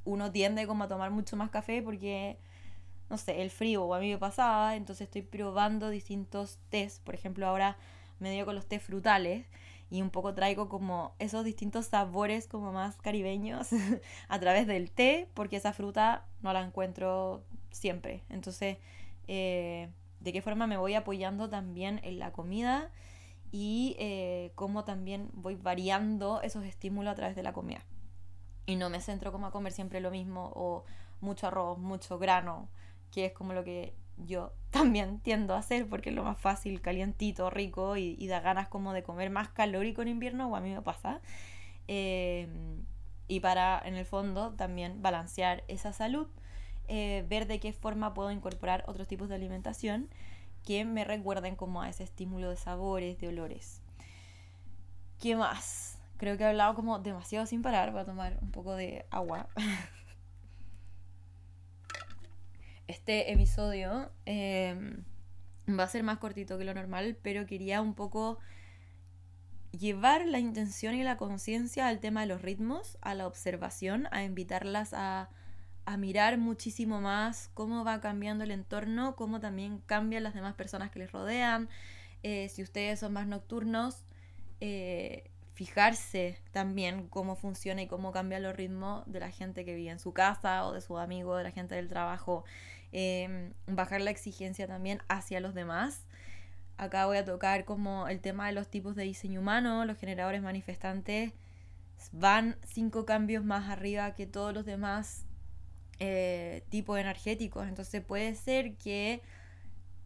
uno 0.05 0.31
tiende 0.31 0.67
como 0.67 0.85
a 0.85 0.87
tomar 0.87 1.11
mucho 1.11 1.35
más 1.35 1.49
café 1.49 1.81
porque, 1.81 2.37
no 3.09 3.17
sé, 3.17 3.41
el 3.41 3.49
frío 3.49 3.83
o 3.83 3.93
a 3.93 3.99
mí 3.99 4.09
me 4.09 4.17
pasaba. 4.17 4.75
Entonces 4.75 5.05
estoy 5.05 5.23
probando 5.23 5.89
distintos 5.89 6.59
tés. 6.69 6.99
Por 6.99 7.15
ejemplo, 7.15 7.47
ahora 7.47 7.77
me 8.19 8.31
dio 8.31 8.45
con 8.45 8.55
los 8.55 8.65
tés 8.67 8.81
frutales 8.81 9.45
y 9.89 10.01
un 10.01 10.09
poco 10.09 10.33
traigo 10.33 10.69
como 10.69 11.13
esos 11.19 11.45
distintos 11.45 11.87
sabores 11.87 12.47
como 12.47 12.71
más 12.71 12.95
caribeños 12.97 13.69
a 14.29 14.39
través 14.39 14.67
del 14.67 14.91
té, 14.91 15.29
porque 15.33 15.57
esa 15.57 15.73
fruta 15.73 16.25
no 16.41 16.53
la 16.53 16.61
encuentro 16.61 17.43
siempre. 17.71 18.23
Entonces, 18.29 18.77
eh, 19.27 19.89
de 20.19 20.33
qué 20.33 20.41
forma 20.41 20.67
me 20.67 20.77
voy 20.77 20.95
apoyando 20.95 21.49
también 21.49 21.99
en 22.03 22.19
la 22.19 22.31
comida 22.31 22.91
y 23.51 23.95
eh, 23.99 24.51
cómo 24.55 24.83
también 24.83 25.29
voy 25.33 25.55
variando 25.55 26.41
esos 26.41 26.65
estímulos 26.65 27.11
a 27.11 27.15
través 27.15 27.35
de 27.35 27.43
la 27.43 27.53
comida. 27.53 27.85
Y 28.65 28.75
no 28.75 28.89
me 28.89 29.01
centro 29.01 29.31
como 29.31 29.47
a 29.47 29.51
comer 29.51 29.73
siempre 29.73 30.01
lo 30.01 30.11
mismo 30.11 30.51
o 30.55 30.85
mucho 31.21 31.47
arroz, 31.47 31.77
mucho 31.77 32.17
grano, 32.17 32.69
que 33.11 33.25
es 33.25 33.33
como 33.33 33.53
lo 33.53 33.63
que 33.63 33.93
yo 34.17 34.53
también 34.71 35.19
tiendo 35.19 35.53
a 35.53 35.59
hacer 35.59 35.87
porque 35.87 36.09
es 36.09 36.15
lo 36.15 36.23
más 36.23 36.39
fácil, 36.39 36.81
calientito, 36.81 37.49
rico 37.49 37.97
y, 37.97 38.27
da 38.27 38.39
ganas 38.39 38.67
como 38.67 38.93
de 38.93 39.03
comer 39.03 39.29
más 39.29 39.49
calórico 39.49 40.01
en 40.01 40.09
invierno, 40.09 40.49
o 40.49 40.55
a 40.55 40.61
mí 40.61 40.73
me 40.73 40.81
pasa. 40.81 41.21
Em, 41.87 42.83
y 43.27 43.39
para, 43.39 43.81
en 43.85 43.95
el 43.95 44.05
fondo, 44.05 44.53
también 44.53 45.01
balancear 45.01 45.63
esa 45.67 45.93
salud, 45.93 46.27
eh, 46.87 47.25
ver 47.27 47.47
de 47.47 47.59
qué 47.59 47.73
forma 47.73 48.13
puedo 48.13 48.31
incorporar 48.31 48.83
otros 48.87 49.07
tipos 49.07 49.29
de 49.29 49.35
alimentación 49.35 50.09
que 50.63 50.83
me 50.85 51.03
recuerden 51.03 51.55
como 51.55 51.81
a 51.81 51.89
ese 51.89 52.03
estímulo 52.03 52.49
de 52.49 52.57
sabores, 52.57 53.19
de 53.19 53.27
olores. 53.27 53.81
¿Qué 55.19 55.35
más? 55.35 55.94
Creo 56.17 56.37
que 56.37 56.43
he 56.43 56.47
hablado 56.47 56.75
como 56.75 56.99
demasiado 56.99 57.45
sin 57.45 57.61
parar. 57.61 57.91
Voy 57.91 58.01
a 58.01 58.05
tomar 58.05 58.37
un 58.41 58.51
poco 58.51 58.75
de 58.75 59.05
agua. 59.11 59.49
este 62.87 63.31
episodio 63.31 64.11
em, 64.25 65.03
va 65.67 65.83
a 65.83 65.87
ser 65.87 66.03
más 66.03 66.19
cortito 66.19 66.57
que 66.57 66.63
lo 66.65 66.73
normal, 66.73 67.17
pero 67.21 67.45
quería 67.45 67.81
un 67.81 67.95
poco 67.95 68.39
llevar 69.71 70.25
la 70.25 70.39
intención 70.39 70.95
y 70.95 71.03
la 71.03 71.17
conciencia 71.17 71.87
al 71.87 71.99
tema 71.99 72.21
de 72.21 72.27
los 72.27 72.41
ritmos, 72.41 72.97
a 73.01 73.13
la 73.13 73.27
observación, 73.27 74.07
a 74.11 74.23
invitarlas 74.23 74.93
a, 74.93 75.29
mirar 75.99 76.39
muchísimo 76.39 76.99
más 76.99 77.51
cómo 77.53 77.83
va 77.83 78.01
cambiando 78.01 78.43
el 78.43 78.49
entorno, 78.49 79.15
cómo 79.15 79.39
también 79.39 79.79
cambian 79.85 80.23
las 80.23 80.33
demás 80.33 80.55
personas 80.55 80.89
que 80.89 80.97
les 80.97 81.11
rodean. 81.11 81.69
Eh, 82.23 82.49
si 82.49 82.63
ustedes 82.63 82.99
son 82.99 83.13
más 83.13 83.27
nocturnos, 83.27 84.03
eh, 84.61 85.29
fijarse 85.55 86.37
también 86.51 87.07
cómo 87.07 87.35
funciona 87.35 87.81
y 87.81 87.87
cómo 87.87 88.11
cambia 88.11 88.39
los 88.39 88.55
ritmos 88.55 89.03
de 89.07 89.21
la 89.21 89.31
gente 89.31 89.65
que 89.65 89.73
vive 89.73 89.89
en 89.89 89.99
su 89.99 90.13
casa 90.13 90.65
o 90.65 90.73
de 90.73 90.81
sus 90.81 90.99
amigos, 90.99 91.37
de 91.37 91.45
la 91.45 91.51
gente 91.51 91.75
del 91.75 91.87
trabajo. 91.87 92.43
Em, 92.91 93.53
bajar 93.65 94.01
la 94.01 94.11
exigencia 94.11 94.67
también 94.67 95.01
hacia 95.07 95.39
los 95.39 95.53
demás. 95.53 96.03
Acá 96.77 97.05
voy 97.05 97.17
a 97.17 97.25
tocar 97.25 97.63
como 97.65 98.07
el 98.09 98.19
tema 98.19 98.47
de 98.47 98.53
los 98.53 98.69
tipos 98.69 98.95
de 98.95 99.03
diseño 99.03 99.39
humano, 99.39 99.85
los 99.85 99.97
generadores 99.97 100.41
manifestantes 100.41 101.31
van 102.11 102.57
cinco 102.65 103.05
cambios 103.05 103.43
más 103.43 103.69
arriba 103.69 104.13
que 104.13 104.25
todos 104.25 104.53
los 104.53 104.65
demás 104.65 105.25
eh, 105.99 106.63
tipos 106.69 106.99
energéticos. 106.99 107.67
Entonces 107.67 108.03
puede 108.03 108.35
ser 108.35 108.75
que 108.75 109.21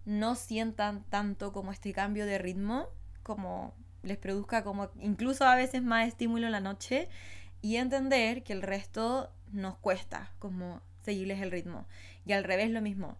no 0.06 0.36
sientan 0.36 1.04
tanto 1.06 1.52
como 1.52 1.72
este 1.72 1.92
cambio 1.92 2.28
de 2.28 2.38
ritmo, 2.38 2.88
como 3.24 3.74
les 4.04 4.18
produzca 4.18 4.64
como 4.64 4.90
incluso 5.00 5.46
a 5.46 5.56
veces 5.56 5.82
más 5.84 6.08
estímulo 6.08 6.46
en 6.46 6.52
la 6.52 6.60
noche 6.60 7.10
y 7.62 7.76
entender 7.76 8.44
que 8.44 8.54
el 8.54 8.62
resto 8.62 9.32
nos 9.52 9.78
cuesta, 9.78 10.32
como 10.40 10.82
seguirles 11.02 11.42
el 11.42 11.52
ritmo. 11.52 11.88
Y 12.26 12.34
al 12.34 12.44
revés 12.44 12.70
lo 12.70 12.82
mismo. 12.82 13.18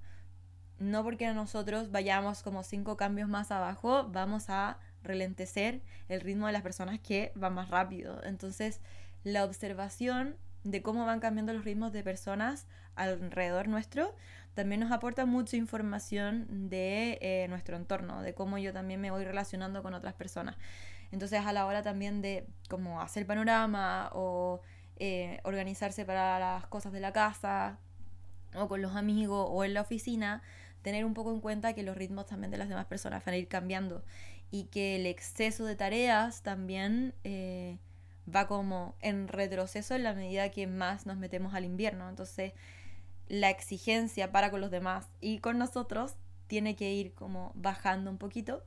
No 0.78 1.04
porque 1.04 1.32
nosotros 1.34 1.92
vayamos 1.92 2.42
como 2.42 2.64
cinco 2.64 2.96
cambios 2.96 3.28
más 3.28 3.52
abajo, 3.52 4.08
vamos 4.10 4.50
a 4.50 4.80
relentecer 5.04 5.82
el 6.08 6.22
ritmo 6.22 6.48
de 6.48 6.54
las 6.54 6.62
personas 6.62 7.00
que 7.00 7.32
van 7.36 7.54
más 7.54 7.70
rápido. 7.70 8.24
Entonces, 8.24 8.80
la 9.24 9.44
observación 9.44 10.38
de 10.64 10.82
cómo 10.82 11.06
van 11.06 11.20
cambiando 11.20 11.54
los 11.54 11.66
ritmos 11.66 11.92
de 11.92 12.04
personas 12.04 12.68
alrededor 12.96 13.68
nuestro 13.68 14.16
también 14.54 14.82
nos 14.82 14.92
aporta 14.92 15.26
mucha 15.26 15.58
información 15.58 16.70
de 16.70 17.18
eh, 17.22 17.48
nuestro 17.50 17.78
entorno, 17.78 18.22
de 18.22 18.34
cómo 18.34 18.58
yo 18.58 18.74
también 18.74 19.00
me 19.00 19.12
voy 19.12 19.24
relacionando 19.24 19.84
con 19.84 19.94
otras 19.94 20.14
personas. 20.14 20.58
Entonces, 21.12 21.46
a 21.46 21.54
la 21.54 21.66
hora 21.66 21.82
también 21.82 22.22
de 22.22 22.46
como 22.68 23.02
hacer 23.02 23.26
panorama 23.26 24.10
o 24.14 24.62
eh, 24.98 25.40
organizarse 25.44 26.06
para 26.06 26.40
las 26.40 26.68
cosas 26.68 26.92
de 26.92 27.00
la 27.00 27.14
casa 27.14 27.80
o 28.56 28.68
con 28.68 28.82
los 28.82 28.96
amigos 28.96 29.48
o 29.50 29.64
en 29.64 29.74
la 29.74 29.82
oficina, 29.82 30.42
tener 30.82 31.06
un 31.06 31.14
poco 31.14 31.32
en 31.32 31.42
cuenta 31.42 31.74
que 31.74 31.84
los 31.84 31.96
ritmos 31.98 32.26
también 32.26 32.52
de 32.52 32.58
las 32.58 32.70
demás 32.70 32.86
personas 32.86 33.24
van 33.26 33.36
a 33.36 33.38
ir 33.38 33.48
cambiando 33.48 34.04
y 34.52 34.66
que 34.66 34.96
el 34.96 35.06
exceso 35.06 35.66
de 35.66 35.76
tareas 35.76 36.42
también 36.42 37.14
eh, 37.24 37.78
va 38.34 38.48
como 38.48 38.96
en 39.00 39.28
retroceso 39.28 39.96
en 39.96 40.04
la 40.04 40.14
medida 40.14 40.50
que 40.50 40.68
más 40.68 41.06
nos 41.06 41.18
metemos 41.18 41.54
al 41.54 41.66
invierno. 41.66 42.10
Entonces, 42.10 42.54
la 43.30 43.50
exigencia 43.50 44.32
para 44.32 44.52
con 44.52 44.62
los 44.62 44.72
demás 44.72 45.08
y 45.22 45.40
con 45.40 45.58
nosotros 45.58 46.16
tiene 46.48 46.76
que 46.76 46.92
ir 46.92 47.14
como 47.14 47.52
bajando 47.56 48.12
un 48.12 48.18
poquito 48.18 48.64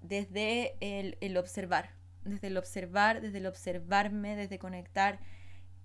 desde 0.00 0.76
el, 0.80 1.18
el 1.20 1.36
observar 1.36 1.90
desde 2.24 2.48
el 2.48 2.56
observar, 2.56 3.20
desde 3.20 3.38
el 3.38 3.46
observarme, 3.46 4.36
desde 4.36 4.58
conectar 4.58 5.20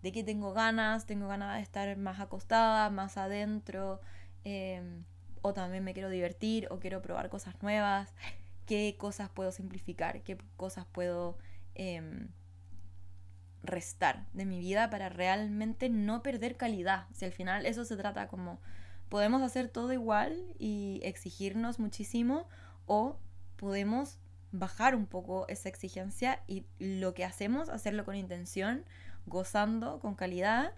de 0.01 0.11
que 0.11 0.23
tengo 0.23 0.53
ganas, 0.53 1.05
tengo 1.05 1.27
ganas 1.27 1.57
de 1.57 1.61
estar 1.61 1.97
más 1.97 2.19
acostada, 2.19 2.89
más 2.89 3.17
adentro, 3.17 3.99
em, 4.43 5.03
o 5.41 5.53
también 5.53 5.83
me 5.83 5.93
quiero 5.93 6.09
divertir, 6.09 6.67
o 6.71 6.79
quiero 6.79 7.01
probar 7.01 7.29
cosas 7.29 7.61
nuevas, 7.61 8.13
qué 8.65 8.95
cosas 8.97 9.29
puedo 9.29 9.51
simplificar, 9.51 10.21
qué 10.23 10.37
cosas 10.57 10.85
puedo 10.85 11.37
em, 11.75 12.29
restar 13.63 14.25
de 14.33 14.45
mi 14.45 14.59
vida 14.59 14.89
para 14.89 15.09
realmente 15.09 15.89
no 15.89 16.23
perder 16.23 16.57
calidad. 16.57 17.07
Si 17.13 17.25
al 17.25 17.31
final 17.31 17.65
eso 17.65 17.85
se 17.85 17.97
trata 17.97 18.27
como 18.27 18.59
podemos 19.09 19.41
hacer 19.41 19.67
todo 19.69 19.91
igual 19.91 20.55
y 20.59 21.01
exigirnos 21.03 21.79
muchísimo, 21.79 22.47
o 22.85 23.17
podemos 23.55 24.17
bajar 24.51 24.95
un 24.95 25.05
poco 25.05 25.47
esa 25.47 25.69
exigencia 25.69 26.41
y 26.47 26.65
lo 26.79 27.13
que 27.13 27.25
hacemos, 27.25 27.69
hacerlo 27.69 28.05
con 28.05 28.15
intención, 28.15 28.85
gozando, 29.25 29.99
con 29.99 30.15
calidad 30.15 30.73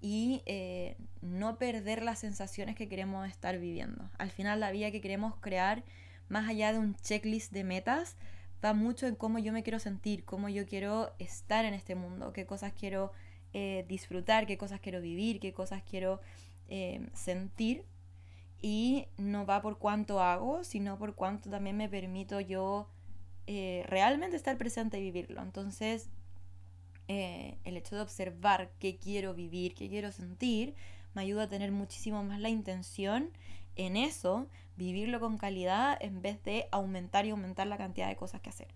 y 0.00 0.42
eh, 0.44 0.96
no 1.22 1.56
perder 1.56 2.02
las 2.02 2.18
sensaciones 2.18 2.76
que 2.76 2.88
queremos 2.88 3.26
estar 3.28 3.58
viviendo. 3.58 4.10
Al 4.18 4.30
final 4.30 4.60
la 4.60 4.70
vida 4.72 4.90
que 4.90 5.00
queremos 5.00 5.36
crear, 5.36 5.84
más 6.28 6.48
allá 6.48 6.72
de 6.72 6.78
un 6.78 6.94
checklist 6.96 7.52
de 7.52 7.64
metas, 7.64 8.16
va 8.64 8.72
mucho 8.72 9.06
en 9.06 9.14
cómo 9.14 9.38
yo 9.38 9.52
me 9.52 9.62
quiero 9.62 9.78
sentir, 9.78 10.24
cómo 10.24 10.48
yo 10.48 10.66
quiero 10.66 11.12
estar 11.18 11.64
en 11.64 11.74
este 11.74 11.94
mundo, 11.94 12.32
qué 12.32 12.46
cosas 12.46 12.72
quiero 12.72 13.12
eh, 13.52 13.84
disfrutar, 13.88 14.46
qué 14.46 14.56
cosas 14.56 14.80
quiero 14.80 15.00
vivir, 15.00 15.38
qué 15.38 15.52
cosas 15.52 15.82
quiero 15.82 16.20
eh, 16.68 17.06
sentir. 17.12 17.84
Y 18.62 19.06
no 19.18 19.44
va 19.44 19.60
por 19.60 19.78
cuánto 19.78 20.20
hago, 20.20 20.64
sino 20.64 20.98
por 20.98 21.14
cuánto 21.14 21.50
también 21.50 21.76
me 21.76 21.88
permito 21.88 22.40
yo 22.40 22.88
eh, 23.46 23.84
realmente 23.86 24.36
estar 24.36 24.56
presente 24.56 24.98
y 24.98 25.02
vivirlo. 25.02 25.42
Entonces, 25.42 26.08
el 27.06 27.76
hecho 27.76 27.96
de 27.96 28.00
observar 28.00 28.70
qué 28.78 28.96
quiero 28.96 29.34
vivir, 29.34 29.74
qué 29.74 29.90
quiero 29.90 30.10
sentir, 30.10 30.74
me 31.12 31.20
ayuda 31.20 31.42
a 31.42 31.48
tener 31.48 31.70
muchísimo 31.70 32.24
más 32.24 32.40
la 32.40 32.48
intención 32.48 33.30
en 33.76 33.98
eso, 33.98 34.48
vivirlo 34.76 35.20
con 35.20 35.38
calidad 35.38 35.96
en 36.00 36.22
vez 36.22 36.42
de 36.44 36.68
aumentar 36.72 37.26
y 37.26 37.30
aumentar 37.30 37.66
la 37.66 37.76
cantidad 37.76 38.08
de 38.08 38.16
cosas 38.16 38.40
que 38.40 38.50
hacer. 38.50 38.68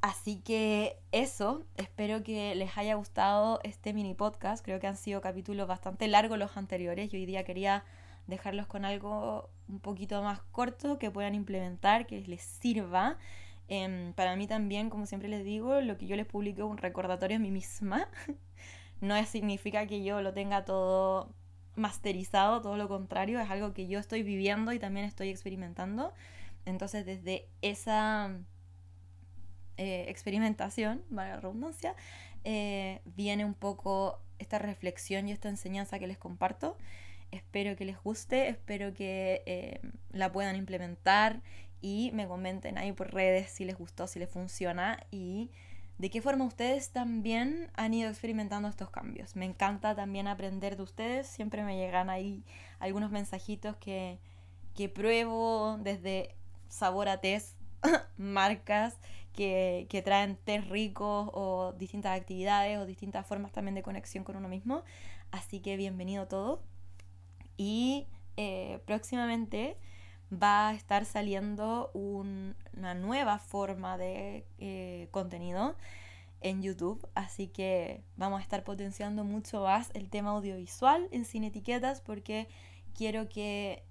Así 0.00 0.36
que 0.36 0.98
eso, 1.10 1.64
espero 1.76 2.22
que 2.22 2.54
les 2.54 2.76
haya 2.78 2.94
gustado 2.94 3.60
este 3.64 3.92
mini 3.92 4.14
podcast. 4.14 4.64
Creo 4.64 4.78
que 4.78 4.86
han 4.86 4.96
sido 4.96 5.20
capítulos 5.20 5.66
bastante 5.66 6.06
largos 6.06 6.38
los 6.38 6.56
anteriores 6.56 7.12
y 7.12 7.16
hoy 7.16 7.26
día 7.26 7.44
quería 7.44 7.84
dejarlos 8.26 8.66
con 8.66 8.84
algo 8.84 9.50
un 9.68 9.80
poquito 9.80 10.22
más 10.22 10.40
corto 10.52 10.98
que 10.98 11.10
puedan 11.10 11.34
implementar, 11.34 12.06
que 12.06 12.20
les 12.20 12.42
sirva. 12.42 13.18
Em, 13.68 14.12
para 14.12 14.36
mí 14.36 14.46
también, 14.46 14.90
como 14.90 15.06
siempre 15.06 15.28
les 15.28 15.44
digo, 15.44 15.80
lo 15.80 15.98
que 15.98 16.06
yo 16.06 16.16
les 16.16 16.26
publico 16.26 16.62
es 16.62 16.70
un 16.70 16.78
recordatorio 16.78 17.36
a 17.38 17.40
mí 17.40 17.50
misma. 17.50 18.08
no 19.00 19.22
significa 19.24 19.86
que 19.86 20.04
yo 20.04 20.22
lo 20.22 20.32
tenga 20.32 20.64
todo 20.64 21.34
masterizado, 21.76 22.60
todo 22.60 22.76
lo 22.76 22.88
contrario, 22.88 23.38
es 23.40 23.50
algo 23.50 23.72
que 23.72 23.86
yo 23.86 23.98
estoy 23.98 24.22
viviendo 24.22 24.72
y 24.72 24.78
también 24.78 25.06
estoy 25.06 25.28
experimentando. 25.28 26.12
Entonces, 26.64 27.06
desde 27.06 27.46
esa 27.62 28.36
eh, 29.76 30.06
experimentación, 30.08 31.02
la 31.10 31.36
redundancia, 31.36 31.94
eh, 32.44 33.00
viene 33.04 33.44
un 33.44 33.54
poco 33.54 34.20
esta 34.38 34.58
reflexión 34.58 35.28
y 35.28 35.32
esta 35.32 35.48
enseñanza 35.48 35.98
que 35.98 36.06
les 36.06 36.18
comparto. 36.18 36.76
Espero 37.30 37.76
que 37.76 37.84
les 37.84 38.00
guste, 38.02 38.48
espero 38.48 38.94
que 38.94 39.42
eh, 39.46 39.80
la 40.10 40.32
puedan 40.32 40.56
implementar 40.56 41.42
y 41.80 42.10
me 42.14 42.26
comenten 42.26 42.78
ahí 42.78 42.92
por 42.92 43.12
redes 43.12 43.50
si 43.50 43.64
les 43.64 43.76
gustó, 43.76 44.06
si 44.06 44.18
les 44.18 44.30
funciona 44.30 44.98
de 45.98 46.10
qué 46.10 46.20
forma 46.20 46.44
ustedes 46.44 46.90
también 46.90 47.70
han 47.74 47.94
ido 47.94 48.10
experimentando 48.10 48.68
estos 48.68 48.90
cambios. 48.90 49.34
Me 49.34 49.46
encanta 49.46 49.94
también 49.94 50.28
aprender 50.28 50.76
de 50.76 50.82
ustedes, 50.82 51.26
siempre 51.26 51.62
me 51.64 51.76
llegan 51.76 52.10
ahí 52.10 52.44
algunos 52.78 53.10
mensajitos 53.10 53.76
que, 53.76 54.18
que 54.74 54.88
pruebo 54.88 55.78
desde 55.80 56.34
sabor 56.68 57.08
a 57.08 57.20
test, 57.20 57.56
marcas 58.18 58.98
que, 59.32 59.86
que 59.88 60.02
traen 60.02 60.36
test 60.36 60.68
ricos 60.68 61.30
o 61.32 61.72
distintas 61.78 62.18
actividades 62.18 62.78
o 62.78 62.86
distintas 62.86 63.26
formas 63.26 63.52
también 63.52 63.74
de 63.74 63.82
conexión 63.82 64.24
con 64.24 64.36
uno 64.36 64.48
mismo. 64.48 64.82
Así 65.30 65.60
que 65.60 65.76
bienvenido 65.76 66.28
todo. 66.28 66.62
Y 67.56 68.06
eh, 68.36 68.80
próximamente 68.84 69.78
va 70.32 70.68
a 70.68 70.74
estar 70.74 71.04
saliendo 71.04 71.90
una 71.94 72.94
nueva 72.94 73.38
forma 73.38 73.96
de 73.98 74.46
eh, 74.58 75.08
contenido 75.10 75.76
en 76.40 76.62
YouTube, 76.62 77.08
así 77.14 77.48
que 77.48 78.02
vamos 78.16 78.40
a 78.40 78.42
estar 78.42 78.62
potenciando 78.64 79.24
mucho 79.24 79.62
más 79.62 79.90
el 79.94 80.10
tema 80.10 80.30
audiovisual 80.30 81.08
en 81.10 81.24
Sin 81.24 81.44
Etiquetas 81.44 82.00
porque 82.00 82.48
quiero 82.94 83.28
que 83.28 83.82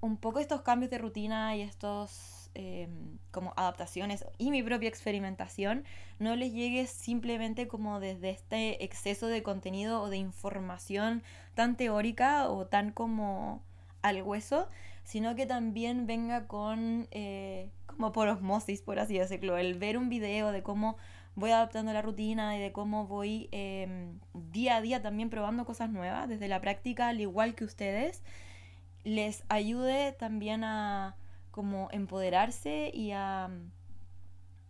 un 0.00 0.16
poco 0.16 0.40
estos 0.40 0.62
cambios 0.62 0.90
de 0.90 0.98
rutina 0.98 1.56
y 1.56 1.62
estos 1.62 2.42
Em, 2.54 3.16
como 3.30 3.54
adaptaciones 3.56 4.26
y 4.36 4.50
mi 4.50 4.62
propia 4.62 4.90
experimentación 4.90 5.86
no 6.18 6.36
les 6.36 6.52
llegue 6.52 6.86
simplemente 6.86 7.66
como 7.66 7.98
desde 7.98 8.28
este 8.28 8.84
exceso 8.84 9.26
de 9.28 9.42
contenido 9.42 10.02
o 10.02 10.10
de 10.10 10.18
información 10.18 11.22
tan 11.54 11.78
teórica 11.78 12.50
o 12.50 12.66
tan 12.66 12.92
como 12.92 13.62
al 14.02 14.22
hueso, 14.22 14.68
sino 15.04 15.34
que 15.34 15.46
también 15.46 16.06
venga 16.06 16.46
con 16.46 17.08
eh, 17.10 17.70
como 17.86 18.12
por 18.12 18.28
osmosis, 18.28 18.82
por 18.82 18.98
así 18.98 19.18
decirlo, 19.18 19.58
el 19.58 19.74
ver 19.74 19.98
un 19.98 20.08
video 20.08 20.52
de 20.52 20.62
cómo 20.62 20.96
voy 21.34 21.50
adaptando 21.50 21.92
la 21.92 22.02
rutina 22.02 22.56
y 22.56 22.60
de 22.60 22.72
cómo 22.72 23.06
voy 23.06 23.48
em, 23.52 24.18
día 24.34 24.76
a 24.76 24.80
día 24.80 25.02
también 25.02 25.30
probando 25.30 25.64
cosas 25.64 25.90
nuevas 25.90 26.28
desde 26.28 26.48
la 26.48 26.60
práctica, 26.60 27.08
al 27.08 27.20
igual 27.20 27.54
que 27.54 27.64
ustedes, 27.64 28.22
les 29.04 29.44
ayude 29.48 30.12
también 30.12 30.64
a 30.64 31.16
como 31.50 31.88
empoderarse 31.92 32.90
y 32.92 33.12
a 33.12 33.50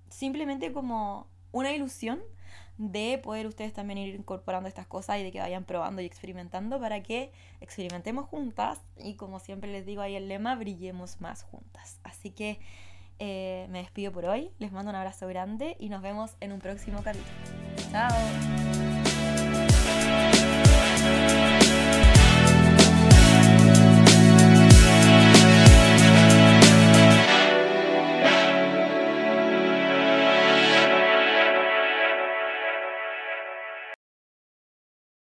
simplemente 0.08 0.72
como 0.72 1.28
una 1.52 1.72
ilusión 1.72 2.20
de 2.90 3.20
poder 3.22 3.46
ustedes 3.46 3.72
también 3.72 3.98
ir 3.98 4.14
incorporando 4.14 4.68
estas 4.68 4.86
cosas 4.86 5.18
y 5.20 5.22
de 5.22 5.30
que 5.30 5.38
vayan 5.38 5.64
probando 5.64 6.02
y 6.02 6.06
experimentando 6.06 6.80
para 6.80 7.02
que 7.02 7.30
experimentemos 7.60 8.26
juntas 8.26 8.80
y 8.96 9.14
como 9.14 9.38
siempre 9.38 9.70
les 9.70 9.86
digo 9.86 10.02
ahí 10.02 10.16
el 10.16 10.28
lema, 10.28 10.56
brillemos 10.56 11.20
más 11.20 11.44
juntas. 11.44 12.00
Así 12.02 12.30
que 12.30 12.58
eh, 13.20 13.68
me 13.70 13.78
despido 13.78 14.10
por 14.10 14.24
hoy, 14.24 14.50
les 14.58 14.72
mando 14.72 14.90
un 14.90 14.96
abrazo 14.96 15.28
grande 15.28 15.76
y 15.78 15.88
nos 15.90 16.02
vemos 16.02 16.32
en 16.40 16.52
un 16.52 16.58
próximo 16.58 17.02
capítulo. 17.02 17.30
Chao. 17.92 18.10